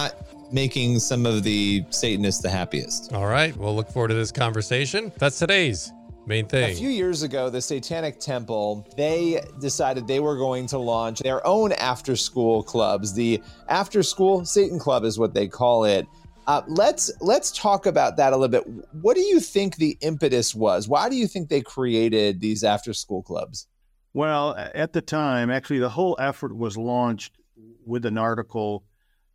making 0.52 1.00
some 1.00 1.26
of 1.26 1.44
the 1.44 1.84
Satanists 1.90 2.42
the 2.42 2.50
happiest. 2.50 3.14
All 3.14 3.28
right. 3.28 3.56
We'll 3.58 3.76
look 3.76 3.90
forward 3.90 4.10
to 4.10 4.14
this 4.16 4.32
conversation. 4.32 5.12
That's 5.18 5.40
today's 5.40 5.92
main 6.26 6.46
thing. 6.46 6.72
A 6.72 6.76
few 6.76 6.90
years 6.90 7.24
ago, 7.24 7.50
the 7.50 7.62
Satanic 7.62 8.20
Temple, 8.20 8.88
they 8.98 9.42
decided 9.60 10.08
they 10.08 10.20
were 10.20 10.38
going 10.38 10.68
to 10.68 10.78
launch 10.78 11.20
their 11.20 11.46
own 11.46 11.72
after 11.74 12.16
school 12.16 12.64
clubs. 12.64 13.14
The 13.14 13.42
after 13.70 14.04
school 14.04 14.46
Satan 14.46 14.80
Club 14.80 15.04
is 15.04 15.18
what 15.18 15.34
they 15.34 15.48
call 15.48 15.86
it. 15.86 16.06
Uh, 16.46 16.62
let's 16.68 17.12
let's 17.20 17.52
talk 17.52 17.86
about 17.86 18.16
that 18.18 18.32
a 18.32 18.38
little 18.38 18.52
bit. 18.52 18.86
What 19.02 19.16
do 19.16 19.22
you 19.22 19.40
think 19.40 19.76
the 19.76 19.98
impetus 20.02 20.56
was? 20.56 20.88
Why 20.88 21.10
do 21.10 21.16
you 21.16 21.28
think 21.28 21.50
they 21.50 21.62
created 21.62 22.40
these 22.40 22.64
after 22.64 22.94
school 22.94 23.22
clubs? 23.22 23.68
Well, 24.14 24.56
at 24.58 24.94
the 24.94 25.02
time, 25.02 25.52
actually, 25.52 25.80
the 25.80 25.90
whole 25.90 26.16
effort 26.20 26.56
was 26.56 26.78
launched 26.78 27.38
with 27.86 28.06
an 28.06 28.18
article, 28.18 28.84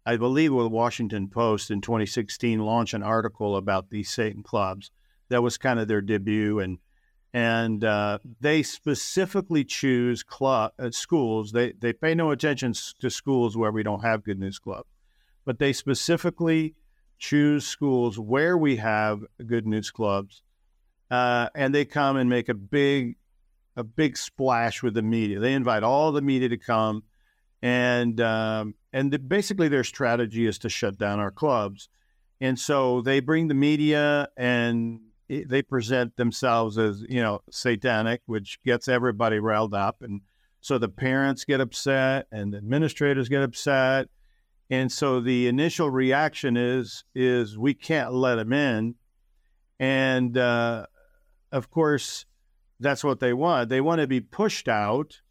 I 0.04 0.16
believe 0.16 0.52
with 0.52 0.66
Washington 0.66 1.28
Post 1.28 1.70
in 1.70 1.80
2016, 1.80 2.58
launched 2.60 2.94
an 2.94 3.02
article 3.02 3.56
about 3.56 3.90
these 3.90 4.10
Satan 4.10 4.42
clubs. 4.42 4.90
That 5.28 5.42
was 5.42 5.56
kind 5.56 5.78
of 5.78 5.88
their 5.88 6.00
debut, 6.00 6.58
and 6.58 6.78
and 7.32 7.82
uh, 7.82 8.18
they 8.40 8.62
specifically 8.62 9.64
choose 9.64 10.22
club 10.22 10.72
uh, 10.78 10.90
schools. 10.90 11.52
They 11.52 11.72
they 11.72 11.92
pay 11.92 12.14
no 12.14 12.30
attention 12.30 12.74
to 12.98 13.10
schools 13.10 13.56
where 13.56 13.72
we 13.72 13.82
don't 13.82 14.02
have 14.02 14.24
Good 14.24 14.38
News 14.38 14.58
Club, 14.58 14.84
but 15.44 15.58
they 15.58 15.72
specifically 15.72 16.74
choose 17.18 17.66
schools 17.66 18.18
where 18.18 18.58
we 18.58 18.76
have 18.76 19.22
Good 19.46 19.66
News 19.66 19.90
Clubs, 19.90 20.42
uh, 21.10 21.48
and 21.54 21.74
they 21.74 21.84
come 21.84 22.16
and 22.16 22.28
make 22.28 22.48
a 22.48 22.54
big 22.54 23.16
a 23.76 23.84
big 23.84 24.16
splash 24.16 24.82
with 24.82 24.94
the 24.94 25.02
media. 25.02 25.38
They 25.38 25.54
invite 25.54 25.84
all 25.84 26.12
the 26.12 26.20
media 26.20 26.48
to 26.50 26.58
come 26.58 27.04
and 27.62 28.20
um, 28.20 28.74
and 28.92 29.12
the, 29.12 29.18
basically 29.18 29.68
their 29.68 29.84
strategy 29.84 30.46
is 30.46 30.58
to 30.58 30.68
shut 30.68 30.98
down 30.98 31.20
our 31.20 31.30
clubs, 31.30 31.88
and 32.40 32.58
so 32.58 33.00
they 33.00 33.20
bring 33.20 33.48
the 33.48 33.54
media 33.54 34.28
and 34.36 35.00
they 35.28 35.62
present 35.62 36.16
themselves 36.16 36.76
as 36.76 37.04
you 37.08 37.22
know 37.22 37.40
satanic, 37.50 38.22
which 38.26 38.60
gets 38.64 38.88
everybody 38.88 39.38
riled 39.38 39.74
up, 39.74 40.02
and 40.02 40.20
so 40.60 40.78
the 40.78 40.88
parents 40.88 41.44
get 41.44 41.60
upset 41.60 42.26
and 42.30 42.52
the 42.52 42.58
administrators 42.58 43.28
get 43.28 43.42
upset, 43.42 44.08
and 44.70 44.92
so 44.92 45.20
the 45.20 45.48
initial 45.48 45.90
reaction 45.90 46.56
is 46.56 47.04
is 47.14 47.56
we 47.56 47.74
can't 47.74 48.12
let 48.12 48.36
them 48.36 48.52
in, 48.52 48.94
and 49.80 50.36
uh, 50.36 50.86
of 51.50 51.70
course 51.70 52.26
that's 52.80 53.04
what 53.04 53.20
they 53.20 53.32
want. 53.32 53.68
They 53.68 53.80
want 53.80 54.00
to 54.00 54.06
be 54.06 54.20
pushed 54.20 54.68
out 54.68 55.21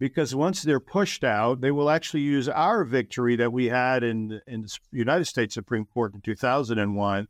because 0.00 0.34
once 0.34 0.62
they're 0.62 0.80
pushed 0.80 1.22
out, 1.22 1.60
they 1.60 1.70
will 1.70 1.90
actually 1.90 2.22
use 2.22 2.48
our 2.48 2.84
victory 2.84 3.36
that 3.36 3.52
we 3.52 3.66
had 3.66 4.02
in 4.02 4.40
in 4.48 4.62
the 4.62 4.78
United 4.90 5.26
States 5.26 5.54
Supreme 5.54 5.84
Court 5.84 6.14
in 6.14 6.22
2001 6.22 7.28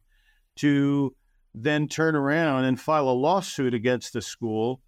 to 0.56 1.14
then 1.52 1.88
turn 1.88 2.14
around 2.14 2.64
and 2.64 2.80
file 2.80 3.08
a 3.08 3.10
lawsuit 3.10 3.74
against 3.74 4.12
the 4.12 4.22
school 4.22 4.80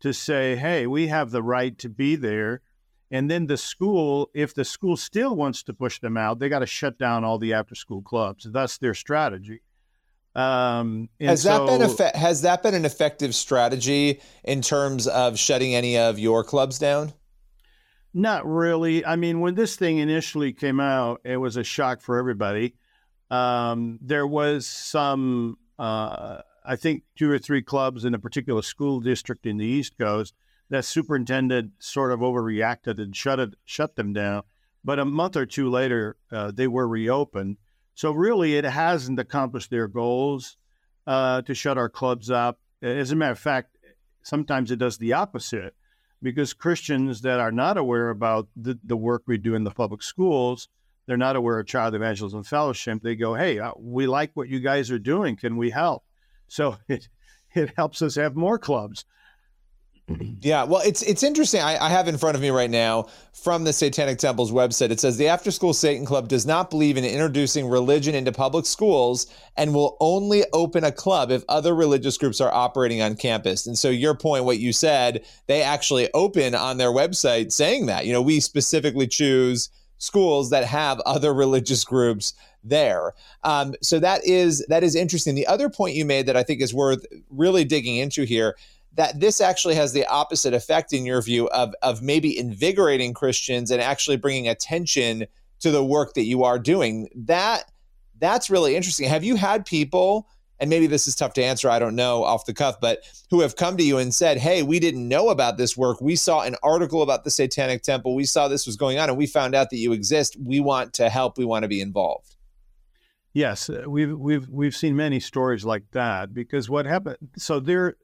to 0.00 0.12
say, 0.12 0.56
"Hey, 0.56 0.86
we 0.86 1.06
have 1.06 1.30
the 1.30 1.42
right 1.42 1.78
to 1.78 1.88
be 1.88 2.16
there." 2.16 2.60
And 3.12 3.30
then 3.30 3.46
the 3.46 3.56
school, 3.56 4.30
if 4.34 4.54
the 4.54 4.64
school 4.64 4.96
still 4.96 5.34
wants 5.34 5.62
to 5.64 5.72
push 5.72 6.00
them 6.00 6.16
out, 6.16 6.38
they 6.38 6.48
got 6.48 6.60
to 6.60 6.66
shut 6.66 6.98
down 6.98 7.24
all 7.24 7.38
the 7.38 7.52
after-school 7.52 8.02
clubs. 8.02 8.46
That's 8.52 8.78
their 8.78 8.94
strategy. 8.94 9.62
Um, 10.36 11.08
has 11.20 11.42
so, 11.42 11.66
been 11.66 12.12
has 12.14 12.42
that 12.42 12.62
been 12.62 12.74
an 12.74 12.84
effective 12.84 13.34
strategy 13.34 14.20
in 14.44 14.62
terms 14.62 15.08
of 15.08 15.38
shutting 15.38 15.74
any 15.74 15.98
of 15.98 16.20
your 16.20 16.44
clubs 16.44 16.78
down? 16.78 17.12
Not 18.12 18.44
really. 18.46 19.04
I 19.04 19.16
mean, 19.16 19.40
when 19.40 19.54
this 19.54 19.76
thing 19.76 19.98
initially 19.98 20.52
came 20.52 20.80
out, 20.80 21.20
it 21.24 21.36
was 21.36 21.56
a 21.56 21.62
shock 21.62 22.00
for 22.00 22.18
everybody. 22.18 22.74
Um, 23.30 23.98
there 24.02 24.26
was 24.26 24.66
some, 24.66 25.58
uh, 25.78 26.38
I 26.64 26.76
think, 26.76 27.04
two 27.16 27.30
or 27.30 27.38
three 27.38 27.62
clubs 27.62 28.04
in 28.04 28.14
a 28.14 28.18
particular 28.18 28.62
school 28.62 29.00
district 29.00 29.46
in 29.46 29.58
the 29.58 29.66
East 29.66 29.96
Coast 29.96 30.34
that 30.70 30.84
superintendent 30.84 31.72
sort 31.78 32.12
of 32.12 32.20
overreacted 32.20 32.98
and 33.00 33.14
shut 33.14 33.38
it, 33.38 33.54
shut 33.64 33.94
them 33.94 34.12
down. 34.12 34.42
But 34.82 34.98
a 34.98 35.04
month 35.04 35.36
or 35.36 35.46
two 35.46 35.70
later, 35.70 36.16
uh, 36.32 36.50
they 36.52 36.66
were 36.66 36.88
reopened. 36.88 37.58
So 37.94 38.12
really, 38.12 38.56
it 38.56 38.64
hasn't 38.64 39.18
accomplished 39.18 39.70
their 39.70 39.88
goals 39.88 40.56
uh, 41.06 41.42
to 41.42 41.54
shut 41.54 41.78
our 41.78 41.88
clubs 41.88 42.30
up. 42.30 42.58
As 42.82 43.12
a 43.12 43.16
matter 43.16 43.32
of 43.32 43.38
fact, 43.38 43.76
sometimes 44.22 44.70
it 44.70 44.78
does 44.78 44.98
the 44.98 45.12
opposite 45.12 45.74
because 46.22 46.52
Christians 46.52 47.22
that 47.22 47.40
are 47.40 47.52
not 47.52 47.76
aware 47.76 48.10
about 48.10 48.48
the, 48.56 48.78
the 48.84 48.96
work 48.96 49.22
we 49.26 49.38
do 49.38 49.54
in 49.54 49.64
the 49.64 49.70
public 49.70 50.02
schools, 50.02 50.68
they're 51.06 51.16
not 51.16 51.36
aware 51.36 51.58
of 51.58 51.66
Child 51.66 51.94
Evangelism 51.94 52.44
Fellowship. 52.44 53.00
They 53.02 53.16
go, 53.16 53.34
"Hey, 53.34 53.58
uh, 53.58 53.72
we 53.78 54.06
like 54.06 54.30
what 54.34 54.48
you 54.48 54.60
guys 54.60 54.90
are 54.90 54.98
doing. 54.98 55.36
Can 55.36 55.56
we 55.56 55.70
help?" 55.70 56.04
So 56.46 56.76
it 56.88 57.08
it 57.54 57.72
helps 57.76 58.02
us 58.02 58.14
have 58.14 58.36
more 58.36 58.58
clubs. 58.58 59.04
Yeah, 60.40 60.64
well, 60.64 60.82
it's 60.84 61.02
it's 61.02 61.22
interesting. 61.22 61.60
I, 61.60 61.84
I, 61.84 61.88
have 61.88 62.08
in 62.08 62.18
front 62.18 62.34
of 62.34 62.42
me 62.42 62.50
right 62.50 62.70
now 62.70 63.08
from 63.32 63.64
the 63.64 63.72
Satanic 63.72 64.18
Temple's 64.18 64.50
website. 64.50 64.90
It 64.90 64.98
says 64.98 65.16
the 65.16 65.28
After 65.28 65.50
School 65.50 65.72
Satan 65.72 66.04
Club 66.04 66.28
does 66.28 66.46
not 66.46 66.70
believe 66.70 66.96
in 66.96 67.04
introducing 67.04 67.68
religion 67.68 68.14
into 68.14 68.32
public 68.32 68.66
schools 68.66 69.26
and 69.56 69.74
will 69.74 69.96
only 70.00 70.44
open 70.52 70.84
a 70.84 70.92
club 70.92 71.30
if 71.30 71.44
other 71.48 71.74
religious 71.74 72.18
groups 72.18 72.40
are 72.40 72.52
operating 72.52 73.02
on 73.02 73.14
campus. 73.16 73.66
And 73.66 73.78
so, 73.78 73.88
your 73.88 74.14
point, 74.14 74.44
what 74.44 74.58
you 74.58 74.72
said, 74.72 75.24
they 75.46 75.62
actually 75.62 76.08
open 76.12 76.54
on 76.54 76.78
their 76.78 76.90
website 76.90 77.52
saying 77.52 77.86
that. 77.86 78.06
You 78.06 78.12
know, 78.12 78.22
we 78.22 78.40
specifically 78.40 79.06
choose 79.06 79.70
schools 79.98 80.50
that 80.50 80.64
have 80.64 80.98
other 81.00 81.32
religious 81.32 81.84
groups 81.84 82.34
there. 82.64 83.12
Um, 83.44 83.74
so 83.82 83.98
that 84.00 84.24
is 84.24 84.64
that 84.68 84.82
is 84.82 84.94
interesting. 84.94 85.34
The 85.34 85.46
other 85.46 85.68
point 85.68 85.94
you 85.94 86.04
made 86.04 86.26
that 86.26 86.36
I 86.36 86.42
think 86.42 86.60
is 86.60 86.74
worth 86.74 87.06
really 87.30 87.64
digging 87.64 87.96
into 87.96 88.24
here 88.24 88.56
that 88.94 89.20
this 89.20 89.40
actually 89.40 89.74
has 89.76 89.92
the 89.92 90.06
opposite 90.06 90.54
effect 90.54 90.92
in 90.92 91.06
your 91.06 91.22
view 91.22 91.48
of 91.48 91.74
of 91.82 92.02
maybe 92.02 92.36
invigorating 92.36 93.14
Christians 93.14 93.70
and 93.70 93.80
actually 93.80 94.16
bringing 94.16 94.48
attention 94.48 95.26
to 95.60 95.70
the 95.70 95.84
work 95.84 96.14
that 96.14 96.24
you 96.24 96.44
are 96.44 96.58
doing. 96.58 97.08
That 97.14 97.64
that's 98.18 98.50
really 98.50 98.76
interesting. 98.76 99.08
Have 99.08 99.24
you 99.24 99.36
had 99.36 99.64
people 99.64 100.28
and 100.60 100.68
maybe 100.68 100.86
this 100.86 101.08
is 101.08 101.16
tough 101.16 101.32
to 101.34 101.42
answer, 101.42 101.70
I 101.70 101.78
don't 101.78 101.96
know 101.96 102.22
off 102.22 102.44
the 102.44 102.52
cuff, 102.52 102.78
but 102.80 103.00
who 103.30 103.40
have 103.40 103.56
come 103.56 103.78
to 103.78 103.82
you 103.82 103.96
and 103.96 104.14
said, 104.14 104.36
Hey, 104.36 104.62
we 104.62 104.78
didn't 104.78 105.08
know 105.08 105.30
about 105.30 105.56
this 105.56 105.76
work. 105.76 106.00
We 106.02 106.16
saw 106.16 106.42
an 106.42 106.54
article 106.62 107.00
about 107.00 107.24
the 107.24 107.30
Satanic 107.30 107.82
Temple. 107.82 108.14
We 108.14 108.24
saw 108.24 108.46
this 108.46 108.66
was 108.66 108.76
going 108.76 108.98
on 108.98 109.08
and 109.08 109.16
we 109.16 109.26
found 109.26 109.54
out 109.54 109.70
that 109.70 109.78
you 109.78 109.92
exist. 109.92 110.36
We 110.38 110.60
want 110.60 110.92
to 110.94 111.08
help. 111.08 111.38
We 111.38 111.46
want 111.46 111.62
to 111.62 111.68
be 111.68 111.80
involved. 111.80 112.36
Yes, 113.32 113.70
uh, 113.70 113.84
we've 113.86 114.18
we've 114.18 114.48
we've 114.48 114.74
seen 114.74 114.96
many 114.96 115.20
stories 115.20 115.64
like 115.64 115.84
that 115.92 116.34
because 116.34 116.68
what 116.68 116.84
happened 116.84 117.16
so 117.36 117.60
there 117.60 117.94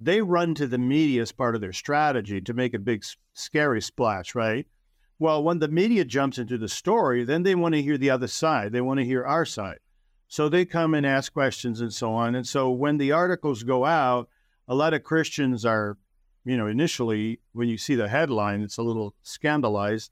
they 0.00 0.20
run 0.20 0.54
to 0.54 0.66
the 0.66 0.78
media 0.78 1.22
as 1.22 1.32
part 1.32 1.54
of 1.54 1.60
their 1.60 1.72
strategy 1.72 2.40
to 2.40 2.52
make 2.52 2.74
a 2.74 2.78
big 2.78 3.04
scary 3.32 3.80
splash, 3.80 4.34
right? 4.34 4.66
Well, 5.18 5.42
when 5.42 5.60
the 5.60 5.68
media 5.68 6.04
jumps 6.04 6.38
into 6.38 6.58
the 6.58 6.68
story, 6.68 7.24
then 7.24 7.44
they 7.44 7.54
want 7.54 7.74
to 7.74 7.82
hear 7.82 7.96
the 7.96 8.10
other 8.10 8.26
side. 8.26 8.72
They 8.72 8.80
want 8.80 8.98
to 8.98 9.06
hear 9.06 9.24
our 9.24 9.44
side. 9.44 9.78
So 10.28 10.48
they 10.48 10.64
come 10.64 10.94
and 10.94 11.06
ask 11.06 11.32
questions 11.32 11.80
and 11.80 11.92
so 11.92 12.12
on. 12.12 12.34
And 12.34 12.46
so 12.46 12.70
when 12.70 12.98
the 12.98 13.12
articles 13.12 13.62
go 13.62 13.84
out, 13.84 14.28
a 14.66 14.74
lot 14.74 14.94
of 14.94 15.04
Christians 15.04 15.64
are, 15.64 15.96
you 16.44 16.56
know, 16.56 16.66
initially 16.66 17.40
when 17.52 17.68
you 17.68 17.78
see 17.78 17.94
the 17.94 18.08
headline, 18.08 18.62
it's 18.62 18.78
a 18.78 18.82
little 18.82 19.14
scandalized 19.22 20.10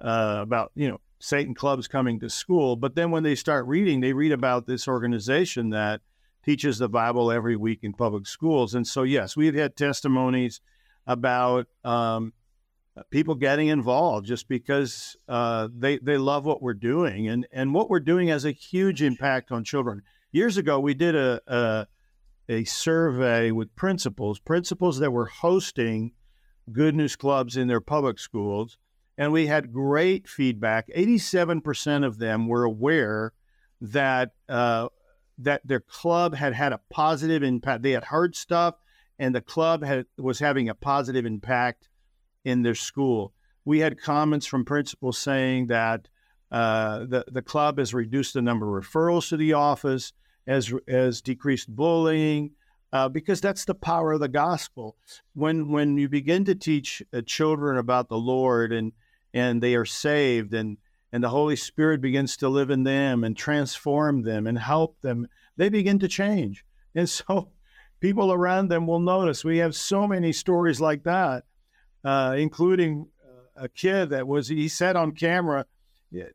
uh, 0.00 0.38
about, 0.40 0.72
you 0.74 0.88
know, 0.88 1.00
Satan 1.20 1.54
clubs 1.54 1.86
coming 1.86 2.18
to 2.18 2.28
school. 2.28 2.74
But 2.74 2.96
then 2.96 3.12
when 3.12 3.22
they 3.22 3.36
start 3.36 3.66
reading, 3.66 4.00
they 4.00 4.12
read 4.12 4.32
about 4.32 4.66
this 4.66 4.88
organization 4.88 5.70
that 5.70 6.00
teaches 6.44 6.78
the 6.78 6.88
Bible 6.88 7.30
every 7.30 7.56
week 7.56 7.80
in 7.82 7.92
public 7.92 8.26
schools. 8.26 8.74
And 8.74 8.86
so, 8.86 9.02
yes, 9.02 9.36
we've 9.36 9.54
had 9.54 9.76
testimonies 9.76 10.60
about 11.06 11.66
um, 11.84 12.32
people 13.10 13.34
getting 13.34 13.68
involved 13.68 14.26
just 14.26 14.48
because 14.48 15.16
uh, 15.28 15.68
they 15.76 15.98
they 15.98 16.18
love 16.18 16.44
what 16.44 16.62
we're 16.62 16.74
doing, 16.74 17.28
and 17.28 17.46
and 17.52 17.74
what 17.74 17.88
we're 17.88 18.00
doing 18.00 18.28
has 18.28 18.44
a 18.44 18.52
huge 18.52 19.02
impact 19.02 19.50
on 19.50 19.64
children. 19.64 20.02
Years 20.30 20.56
ago, 20.56 20.80
we 20.80 20.94
did 20.94 21.14
a, 21.14 21.40
a 21.46 21.86
a 22.48 22.64
survey 22.64 23.50
with 23.50 23.74
principals, 23.76 24.38
principals 24.40 24.98
that 24.98 25.12
were 25.12 25.26
hosting 25.26 26.12
good 26.70 26.94
news 26.94 27.16
clubs 27.16 27.56
in 27.56 27.68
their 27.68 27.80
public 27.80 28.18
schools, 28.18 28.78
and 29.16 29.32
we 29.32 29.46
had 29.46 29.72
great 29.72 30.28
feedback. 30.28 30.86
Eighty-seven 30.94 31.60
percent 31.60 32.04
of 32.04 32.18
them 32.18 32.46
were 32.46 32.64
aware 32.64 33.32
that 33.80 34.32
uh, 34.48 34.88
that 35.44 35.62
their 35.64 35.80
club 35.80 36.34
had 36.34 36.54
had 36.54 36.72
a 36.72 36.80
positive 36.90 37.42
impact. 37.42 37.82
They 37.82 37.92
had 37.92 38.04
heard 38.04 38.34
stuff, 38.36 38.76
and 39.18 39.34
the 39.34 39.40
club 39.40 39.84
had 39.84 40.06
was 40.18 40.38
having 40.38 40.68
a 40.68 40.74
positive 40.74 41.26
impact 41.26 41.88
in 42.44 42.62
their 42.62 42.74
school. 42.74 43.32
We 43.64 43.80
had 43.80 44.00
comments 44.00 44.46
from 44.46 44.64
principals 44.64 45.18
saying 45.18 45.68
that 45.68 46.08
uh, 46.50 47.00
the 47.00 47.24
the 47.30 47.42
club 47.42 47.78
has 47.78 47.94
reduced 47.94 48.34
the 48.34 48.42
number 48.42 48.78
of 48.78 48.84
referrals 48.84 49.28
to 49.28 49.36
the 49.36 49.52
office, 49.52 50.12
has 50.46 50.72
has 50.88 51.20
decreased 51.20 51.68
bullying. 51.74 52.52
Uh, 52.94 53.08
because 53.08 53.40
that's 53.40 53.64
the 53.64 53.74
power 53.74 54.12
of 54.12 54.20
the 54.20 54.28
gospel. 54.28 54.96
When 55.32 55.72
when 55.72 55.96
you 55.96 56.10
begin 56.10 56.44
to 56.44 56.54
teach 56.54 57.02
uh, 57.14 57.22
children 57.24 57.78
about 57.78 58.10
the 58.10 58.18
Lord 58.18 58.70
and 58.70 58.92
and 59.32 59.62
they 59.62 59.74
are 59.74 59.86
saved 59.86 60.52
and 60.52 60.76
and 61.12 61.22
the 61.22 61.28
Holy 61.28 61.56
Spirit 61.56 62.00
begins 62.00 62.36
to 62.38 62.48
live 62.48 62.70
in 62.70 62.84
them 62.84 63.22
and 63.22 63.36
transform 63.36 64.22
them 64.22 64.46
and 64.46 64.58
help 64.58 65.00
them, 65.02 65.28
they 65.56 65.68
begin 65.68 65.98
to 66.00 66.08
change. 66.08 66.64
And 66.94 67.08
so 67.08 67.48
people 68.00 68.34
around 68.34 68.68
them 68.68 68.86
will 68.86 69.00
notice. 69.00 69.46
We 69.46 69.56
have 69.58 69.74
so 69.74 70.06
many 70.06 70.30
stories 70.30 70.78
like 70.78 71.04
that, 71.04 71.44
uh, 72.04 72.34
including 72.36 73.08
uh, 73.24 73.64
a 73.64 73.68
kid 73.70 74.10
that 74.10 74.28
was, 74.28 74.48
he 74.48 74.68
said 74.68 74.94
on 74.94 75.12
camera 75.12 75.64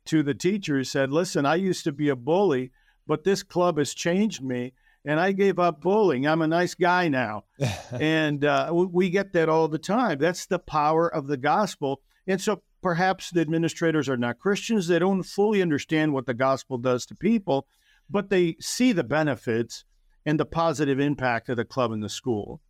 to 0.06 0.24
the 0.24 0.34
teacher, 0.34 0.80
he 0.80 0.84
said, 0.84 1.12
Listen, 1.12 1.46
I 1.46 1.56
used 1.56 1.84
to 1.84 1.92
be 1.92 2.10
a 2.10 2.16
bully, 2.16 2.72
but 3.06 3.24
this 3.24 3.44
club 3.44 3.78
has 3.78 3.94
changed 3.94 4.42
me 4.42 4.74
and 5.06 5.20
I 5.20 5.32
gave 5.32 5.60
up 5.60 5.82
bullying. 5.82 6.28
I'm 6.28 6.42
a 6.42 6.48
nice 6.48 6.76
guy 6.76 7.08
now. 7.08 7.46
and 7.92 8.44
uh, 8.44 8.72
we 8.74 9.10
get 9.10 9.34
that 9.34 9.48
all 9.48 9.68
the 9.68 9.78
time. 9.78 10.18
That's 10.18 10.46
the 10.46 10.60
power 10.60 11.08
of 11.08 11.28
the 11.28 11.38
gospel. 11.38 12.02
And 12.28 12.42
so 12.42 12.62
perhaps 12.82 13.32
the 13.32 13.42
administrators 13.42 14.10
are 14.10 14.18
not 14.18 14.40
Christians. 14.40 14.88
They 14.88 15.00
don't 15.00 15.24
fully 15.24 15.62
understand 15.62 16.13
what 16.13 16.26
the 16.26 16.34
gospel 16.34 16.78
does 16.78 17.06
to 17.08 17.16
people, 17.16 17.68
but 18.10 18.30
they 18.30 18.56
see 18.60 18.92
the 18.92 19.04
benefits 19.04 19.86
and 20.26 20.40
the 20.40 20.46
positive 20.46 21.00
impact 21.00 21.50
of 21.50 21.58
the 21.58 21.66
club 21.66 21.92
and 21.92 22.04
the 22.04 22.10
school. 22.10 22.62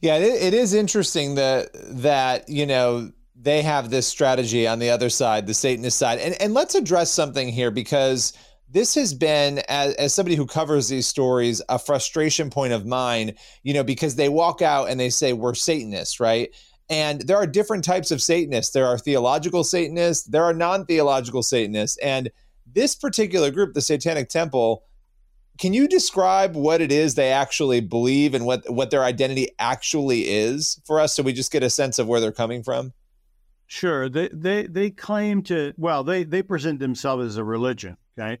Yeah, 0.00 0.16
it, 0.16 0.42
it 0.42 0.54
is 0.54 0.74
interesting 0.74 1.34
that 1.36 1.70
that 2.02 2.48
you 2.48 2.66
know 2.66 3.10
they 3.40 3.62
have 3.62 3.90
this 3.90 4.06
strategy 4.06 4.66
on 4.66 4.78
the 4.78 4.90
other 4.90 5.10
side, 5.10 5.46
the 5.46 5.54
Satanist 5.54 5.98
side, 5.98 6.18
and 6.18 6.40
and 6.40 6.54
let's 6.54 6.74
address 6.74 7.10
something 7.12 7.48
here 7.48 7.70
because 7.70 8.32
this 8.70 8.94
has 8.96 9.14
been 9.14 9.60
as, 9.68 9.94
as 9.94 10.14
somebody 10.14 10.36
who 10.36 10.46
covers 10.46 10.88
these 10.88 11.06
stories 11.06 11.62
a 11.68 11.78
frustration 11.78 12.50
point 12.50 12.72
of 12.72 12.86
mine 12.86 13.34
you 13.62 13.72
know 13.72 13.84
because 13.84 14.16
they 14.16 14.28
walk 14.28 14.62
out 14.62 14.90
and 14.90 15.00
they 15.00 15.10
say 15.10 15.32
we're 15.32 15.54
satanists 15.54 16.20
right 16.20 16.54
and 16.90 17.20
there 17.22 17.36
are 17.36 17.46
different 17.46 17.84
types 17.84 18.10
of 18.10 18.22
Satanists. 18.22 18.72
There 18.72 18.86
are 18.86 18.98
theological 18.98 19.64
Satanists, 19.64 20.26
there 20.26 20.44
are 20.44 20.54
non 20.54 20.86
theological 20.86 21.42
Satanists. 21.42 21.98
And 21.98 22.30
this 22.66 22.94
particular 22.94 23.50
group, 23.50 23.74
the 23.74 23.80
Satanic 23.80 24.28
Temple, 24.28 24.84
can 25.58 25.74
you 25.74 25.88
describe 25.88 26.54
what 26.54 26.80
it 26.80 26.92
is 26.92 27.14
they 27.14 27.32
actually 27.32 27.80
believe 27.80 28.32
and 28.32 28.46
what, 28.46 28.68
what 28.70 28.90
their 28.90 29.02
identity 29.02 29.48
actually 29.58 30.28
is 30.28 30.80
for 30.86 31.00
us 31.00 31.14
so 31.14 31.22
we 31.22 31.32
just 31.32 31.50
get 31.50 31.62
a 31.62 31.70
sense 31.70 31.98
of 31.98 32.06
where 32.06 32.20
they're 32.20 32.32
coming 32.32 32.62
from? 32.62 32.92
Sure. 33.66 34.08
They, 34.08 34.28
they, 34.32 34.66
they 34.66 34.90
claim 34.90 35.42
to, 35.42 35.74
well, 35.76 36.04
they, 36.04 36.24
they 36.24 36.42
present 36.42 36.78
themselves 36.78 37.26
as 37.26 37.36
a 37.36 37.44
religion, 37.44 37.96
okay? 38.18 38.38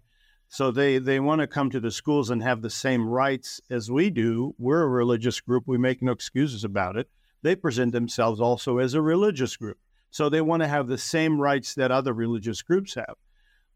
So 0.48 0.70
they, 0.70 0.98
they 0.98 1.20
want 1.20 1.40
to 1.40 1.46
come 1.46 1.70
to 1.70 1.80
the 1.80 1.90
schools 1.90 2.30
and 2.30 2.42
have 2.42 2.62
the 2.62 2.70
same 2.70 3.06
rights 3.06 3.60
as 3.68 3.90
we 3.90 4.08
do. 4.08 4.54
We're 4.56 4.82
a 4.82 4.88
religious 4.88 5.40
group. 5.40 5.64
We 5.66 5.76
make 5.76 6.00
no 6.00 6.12
excuses 6.12 6.64
about 6.64 6.96
it 6.96 7.10
they 7.42 7.54
present 7.54 7.92
themselves 7.92 8.40
also 8.40 8.78
as 8.78 8.94
a 8.94 9.02
religious 9.02 9.56
group. 9.56 9.78
So 10.10 10.28
they 10.28 10.40
want 10.40 10.62
to 10.62 10.68
have 10.68 10.88
the 10.88 10.98
same 10.98 11.40
rights 11.40 11.74
that 11.74 11.90
other 11.90 12.12
religious 12.12 12.62
groups 12.62 12.94
have. 12.94 13.16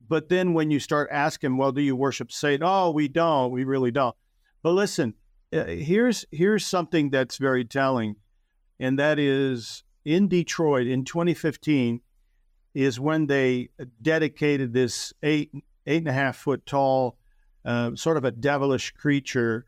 But 0.08 0.28
then 0.28 0.54
when 0.54 0.70
you 0.70 0.80
start 0.80 1.08
asking, 1.12 1.56
well, 1.56 1.72
do 1.72 1.80
you 1.80 1.94
worship 1.94 2.32
Satan? 2.32 2.66
Oh, 2.66 2.90
we 2.90 3.08
don't. 3.08 3.52
We 3.52 3.64
really 3.64 3.90
don't. 3.90 4.16
But 4.62 4.72
listen, 4.72 5.14
uh, 5.52 5.64
here's 5.64 6.24
here's 6.30 6.66
something 6.66 7.10
that's 7.10 7.36
very 7.36 7.64
telling, 7.64 8.16
and 8.80 8.98
that 8.98 9.18
is 9.18 9.84
in 10.04 10.28
Detroit 10.28 10.86
in 10.86 11.04
2015 11.04 12.00
is 12.74 12.98
when 12.98 13.26
they 13.26 13.68
dedicated 14.00 14.72
this 14.72 15.12
eight 15.22 15.52
eight 15.86 15.98
and 15.98 16.08
a 16.08 16.12
half 16.12 16.36
foot 16.36 16.64
tall, 16.64 17.18
uh, 17.64 17.94
sort 17.94 18.16
of 18.16 18.24
a 18.24 18.30
devilish 18.30 18.92
creature. 18.92 19.66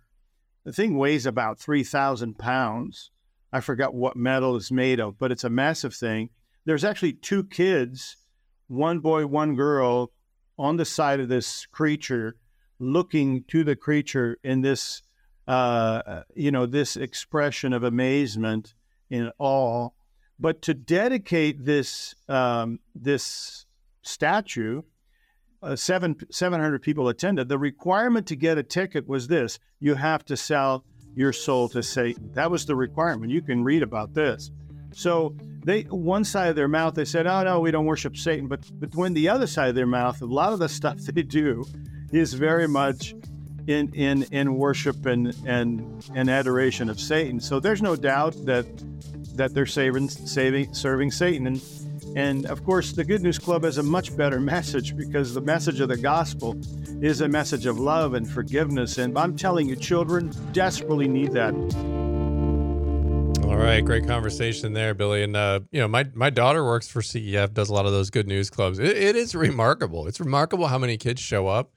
The 0.65 0.73
thing 0.73 0.97
weighs 0.97 1.27
about 1.27 1.59
three 1.59 1.85
thousand 1.85 2.39
pounds. 2.39 3.11
I 3.55 3.61
forgot 3.61 3.95
what 3.95 4.17
metal 4.17 4.57
it's 4.57 4.73
made 4.73 4.99
of, 4.99 5.17
but 5.17 5.31
it's 5.31 5.45
a 5.45 5.49
massive 5.49 5.95
thing. 5.95 6.31
There's 6.65 6.83
actually 6.83 7.13
two 7.13 7.45
kids, 7.45 8.17
one 8.67 8.99
boy, 8.99 9.27
one 9.27 9.55
girl, 9.55 10.11
on 10.59 10.77
the 10.77 10.85
side 10.85 11.21
of 11.21 11.29
this 11.29 11.65
creature, 11.67 12.35
looking 12.81 13.45
to 13.45 13.63
the 13.63 13.77
creature 13.77 14.39
in 14.43 14.63
this, 14.63 15.03
uh, 15.47 16.23
you 16.35 16.51
know, 16.51 16.67
this 16.67 16.97
expression 16.97 17.73
of 17.73 17.85
amazement 17.85 18.75
in 19.09 19.31
awe. 19.39 19.91
But 20.41 20.61
to 20.63 20.75
dedicate 20.75 21.65
this 21.65 22.17
um, 22.29 22.81
this 22.93 23.67
statue, 24.03 24.83
uh, 25.63 25.77
seven 25.77 26.17
seven 26.33 26.61
hundred 26.61 26.83
people 26.83 27.09
attended. 27.09 27.49
The 27.49 27.59
requirement 27.59 28.27
to 28.27 28.37
get 28.37 28.59
a 28.59 28.65
ticket 28.65 29.07
was 29.07 29.29
this: 29.29 29.61
you 29.79 29.95
have 29.95 30.25
to 30.25 30.37
sell 30.37 30.85
your 31.15 31.33
soul 31.33 31.69
to 31.71 31.83
Satan. 31.83 32.31
That 32.35 32.51
was 32.51 32.67
the 32.67 32.75
requirement. 32.75 33.31
You 33.31 33.43
can 33.43 33.65
read 33.65 33.83
about 33.83 34.15
this. 34.15 34.51
So 34.93 35.35
they 35.65 35.83
one 35.83 36.25
side 36.25 36.49
of 36.49 36.57
their 36.57 36.69
mouth 36.69 36.95
they 36.95 37.05
said, 37.05 37.27
"Oh 37.27 37.43
no, 37.43 37.61
we 37.61 37.71
don't 37.71 37.87
worship 37.87 38.17
Satan," 38.17 38.47
but 38.47 38.61
but 38.79 38.95
when 38.95 39.15
the 39.15 39.29
other 39.29 39.47
side 39.47 39.69
of 39.69 39.75
their 39.75 39.87
mouth, 39.87 40.21
a 40.23 40.27
lot 40.27 40.53
of 40.53 40.59
the 40.59 40.69
stuff 40.69 40.99
they 41.15 41.23
do 41.23 41.65
is 42.13 42.35
very 42.35 42.69
much 42.69 43.15
in 43.67 43.93
in 43.95 44.25
in 44.25 44.57
worship 44.57 45.07
and 45.07 45.35
and 45.47 46.09
and 46.15 46.29
adoration 46.29 46.89
of 46.89 47.01
Satan. 47.01 47.41
So 47.41 47.61
there's 47.61 47.83
no 47.83 47.97
doubt 47.97 48.37
that 48.45 48.67
that 49.37 49.55
they're 49.55 49.67
saving 49.67 50.09
saving 50.09 50.75
serving 50.75 51.11
Satan 51.11 51.47
and 51.47 51.61
and 52.17 52.47
of 52.47 52.65
course 52.65 52.93
the 52.93 53.05
Good 53.05 53.23
News 53.23 53.39
Club 53.39 53.65
has 53.65 53.79
a 53.79 53.83
much 53.83 54.17
better 54.17 54.41
message 54.55 54.97
because 54.97 55.35
the 55.35 55.41
message 55.41 55.81
of 55.81 55.89
the 55.89 55.97
gospel 55.97 56.57
is 57.03 57.21
a 57.21 57.29
message 57.29 57.67
of 57.67 57.79
love 57.79 58.15
and 58.15 58.29
forgiveness 58.29 58.99
and 58.99 59.19
I'm 59.19 59.37
telling 59.37 59.69
you 59.69 59.77
children 59.77 60.33
desperately 60.53 61.09
need 61.09 61.33
that. 61.33 61.55
All 63.55 63.61
right, 63.61 63.85
great 63.85 64.07
conversation 64.07 64.73
there, 64.73 64.95
Billy. 64.95 65.23
And 65.23 65.37
uh, 65.37 65.61
you 65.71 65.81
know, 65.81 65.87
my 65.87 66.09
my 66.15 66.29
daughter 66.29 66.65
works 66.65 66.89
for 66.89 67.03
CEF, 67.03 67.55
does 67.55 67.69
a 67.69 67.75
lot 67.75 67.87
of 67.87 67.93
those 67.93 68.11
good 68.11 68.27
news 68.27 68.51
clubs. 68.51 68.79
It, 68.79 68.97
it 68.97 69.17
is 69.17 69.35
remarkable. 69.35 70.09
It's 70.09 70.19
remarkable 70.19 70.67
how 70.67 70.79
many 70.79 70.97
kids 70.97 71.21
show 71.21 71.47
up, 71.47 71.73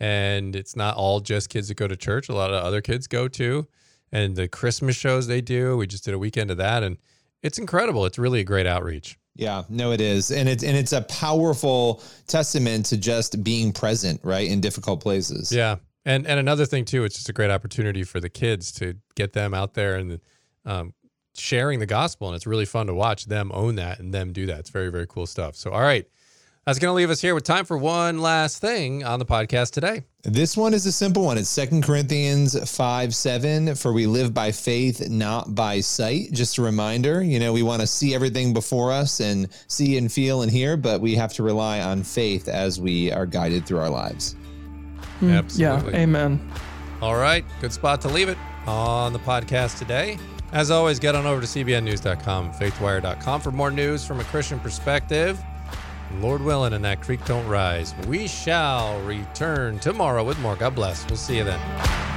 and 0.00 0.56
it's 0.56 0.74
not 0.74 0.96
all 0.96 1.20
just 1.20 1.48
kids 1.48 1.68
that 1.68 1.76
go 1.76 1.86
to 1.86 1.96
church. 1.96 2.28
A 2.28 2.34
lot 2.34 2.52
of 2.52 2.64
other 2.64 2.80
kids 2.80 3.06
go 3.06 3.28
too, 3.28 3.68
and 4.10 4.34
the 4.34 4.48
Christmas 4.48 4.96
shows 4.96 5.28
they 5.28 5.40
do. 5.40 5.76
We 5.76 5.86
just 5.86 6.04
did 6.04 6.12
a 6.14 6.18
weekend 6.18 6.50
of 6.50 6.56
that, 6.56 6.82
and 6.82 6.96
it's 7.42 7.58
incredible. 7.58 8.04
It's 8.04 8.18
really 8.18 8.40
a 8.40 8.44
great 8.44 8.66
outreach. 8.66 9.16
Yeah, 9.34 9.62
no, 9.68 9.92
it 9.92 10.00
is, 10.00 10.30
and 10.30 10.48
it's 10.48 10.62
and 10.62 10.76
it's 10.76 10.92
a 10.92 11.02
powerful 11.02 12.02
testament 12.26 12.86
to 12.86 12.98
just 12.98 13.42
being 13.42 13.72
present, 13.72 14.20
right, 14.22 14.46
in 14.46 14.60
difficult 14.60 15.00
places. 15.00 15.50
Yeah, 15.50 15.76
and 16.04 16.26
and 16.26 16.38
another 16.38 16.66
thing 16.66 16.84
too, 16.84 17.04
it's 17.04 17.14
just 17.14 17.28
a 17.28 17.32
great 17.32 17.50
opportunity 17.50 18.04
for 18.04 18.20
the 18.20 18.28
kids 18.28 18.72
to 18.72 18.94
get 19.14 19.32
them 19.32 19.54
out 19.54 19.74
there 19.74 19.96
and 19.96 20.20
um, 20.66 20.92
sharing 21.34 21.78
the 21.78 21.86
gospel 21.86 22.28
and 22.28 22.36
it's 22.36 22.46
really 22.46 22.64
fun 22.64 22.86
to 22.86 22.94
watch 22.94 23.26
them 23.26 23.50
own 23.54 23.76
that 23.76 23.98
and 23.98 24.12
them 24.12 24.32
do 24.32 24.46
that. 24.46 24.60
It's 24.60 24.70
very, 24.70 24.90
very 24.90 25.06
cool 25.06 25.26
stuff. 25.26 25.56
So, 25.56 25.70
all 25.70 25.80
right. 25.80 26.06
That's 26.64 26.78
going 26.78 26.90
to 26.90 26.94
leave 26.94 27.10
us 27.10 27.20
here 27.20 27.34
with 27.34 27.42
time 27.42 27.64
for 27.64 27.76
one 27.76 28.20
last 28.20 28.60
thing 28.60 29.02
on 29.02 29.18
the 29.18 29.24
podcast 29.24 29.72
today. 29.72 30.04
This 30.22 30.56
one 30.56 30.74
is 30.74 30.86
a 30.86 30.92
simple 30.92 31.24
one. 31.24 31.36
It's 31.36 31.48
Second 31.48 31.82
Corinthians 31.82 32.56
5 32.70 33.14
7. 33.16 33.74
For 33.74 33.92
we 33.92 34.06
live 34.06 34.32
by 34.32 34.52
faith, 34.52 35.10
not 35.10 35.56
by 35.56 35.80
sight. 35.80 36.30
Just 36.30 36.58
a 36.58 36.62
reminder, 36.62 37.20
you 37.20 37.40
know, 37.40 37.52
we 37.52 37.64
want 37.64 37.80
to 37.80 37.86
see 37.88 38.14
everything 38.14 38.52
before 38.52 38.92
us 38.92 39.18
and 39.18 39.48
see 39.66 39.98
and 39.98 40.12
feel 40.12 40.42
and 40.42 40.52
hear, 40.52 40.76
but 40.76 41.00
we 41.00 41.16
have 41.16 41.32
to 41.32 41.42
rely 41.42 41.80
on 41.80 42.04
faith 42.04 42.46
as 42.46 42.80
we 42.80 43.10
are 43.10 43.26
guided 43.26 43.66
through 43.66 43.80
our 43.80 43.90
lives. 43.90 44.36
Mm, 45.20 45.36
Absolutely. 45.38 45.92
Yeah. 45.94 45.98
Amen. 45.98 46.52
All 47.00 47.16
right. 47.16 47.44
Good 47.60 47.72
spot 47.72 48.00
to 48.02 48.08
leave 48.08 48.28
it 48.28 48.38
on 48.68 49.12
the 49.12 49.18
podcast 49.18 49.78
today. 49.78 50.16
As 50.52 50.70
always, 50.70 51.00
get 51.00 51.16
on 51.16 51.26
over 51.26 51.40
to 51.40 51.46
cbnnews.com, 51.46 52.52
faithwire.com 52.52 53.40
for 53.40 53.50
more 53.50 53.72
news 53.72 54.06
from 54.06 54.20
a 54.20 54.24
Christian 54.24 54.60
perspective. 54.60 55.42
Lord 56.20 56.42
willing, 56.42 56.72
and 56.72 56.84
that 56.84 57.00
creek 57.02 57.24
don't 57.24 57.46
rise. 57.46 57.94
We 58.06 58.26
shall 58.26 59.00
return 59.02 59.78
tomorrow 59.78 60.24
with 60.24 60.38
more. 60.40 60.56
God 60.56 60.74
bless. 60.74 61.06
We'll 61.08 61.16
see 61.16 61.38
you 61.38 61.44
then. 61.44 62.11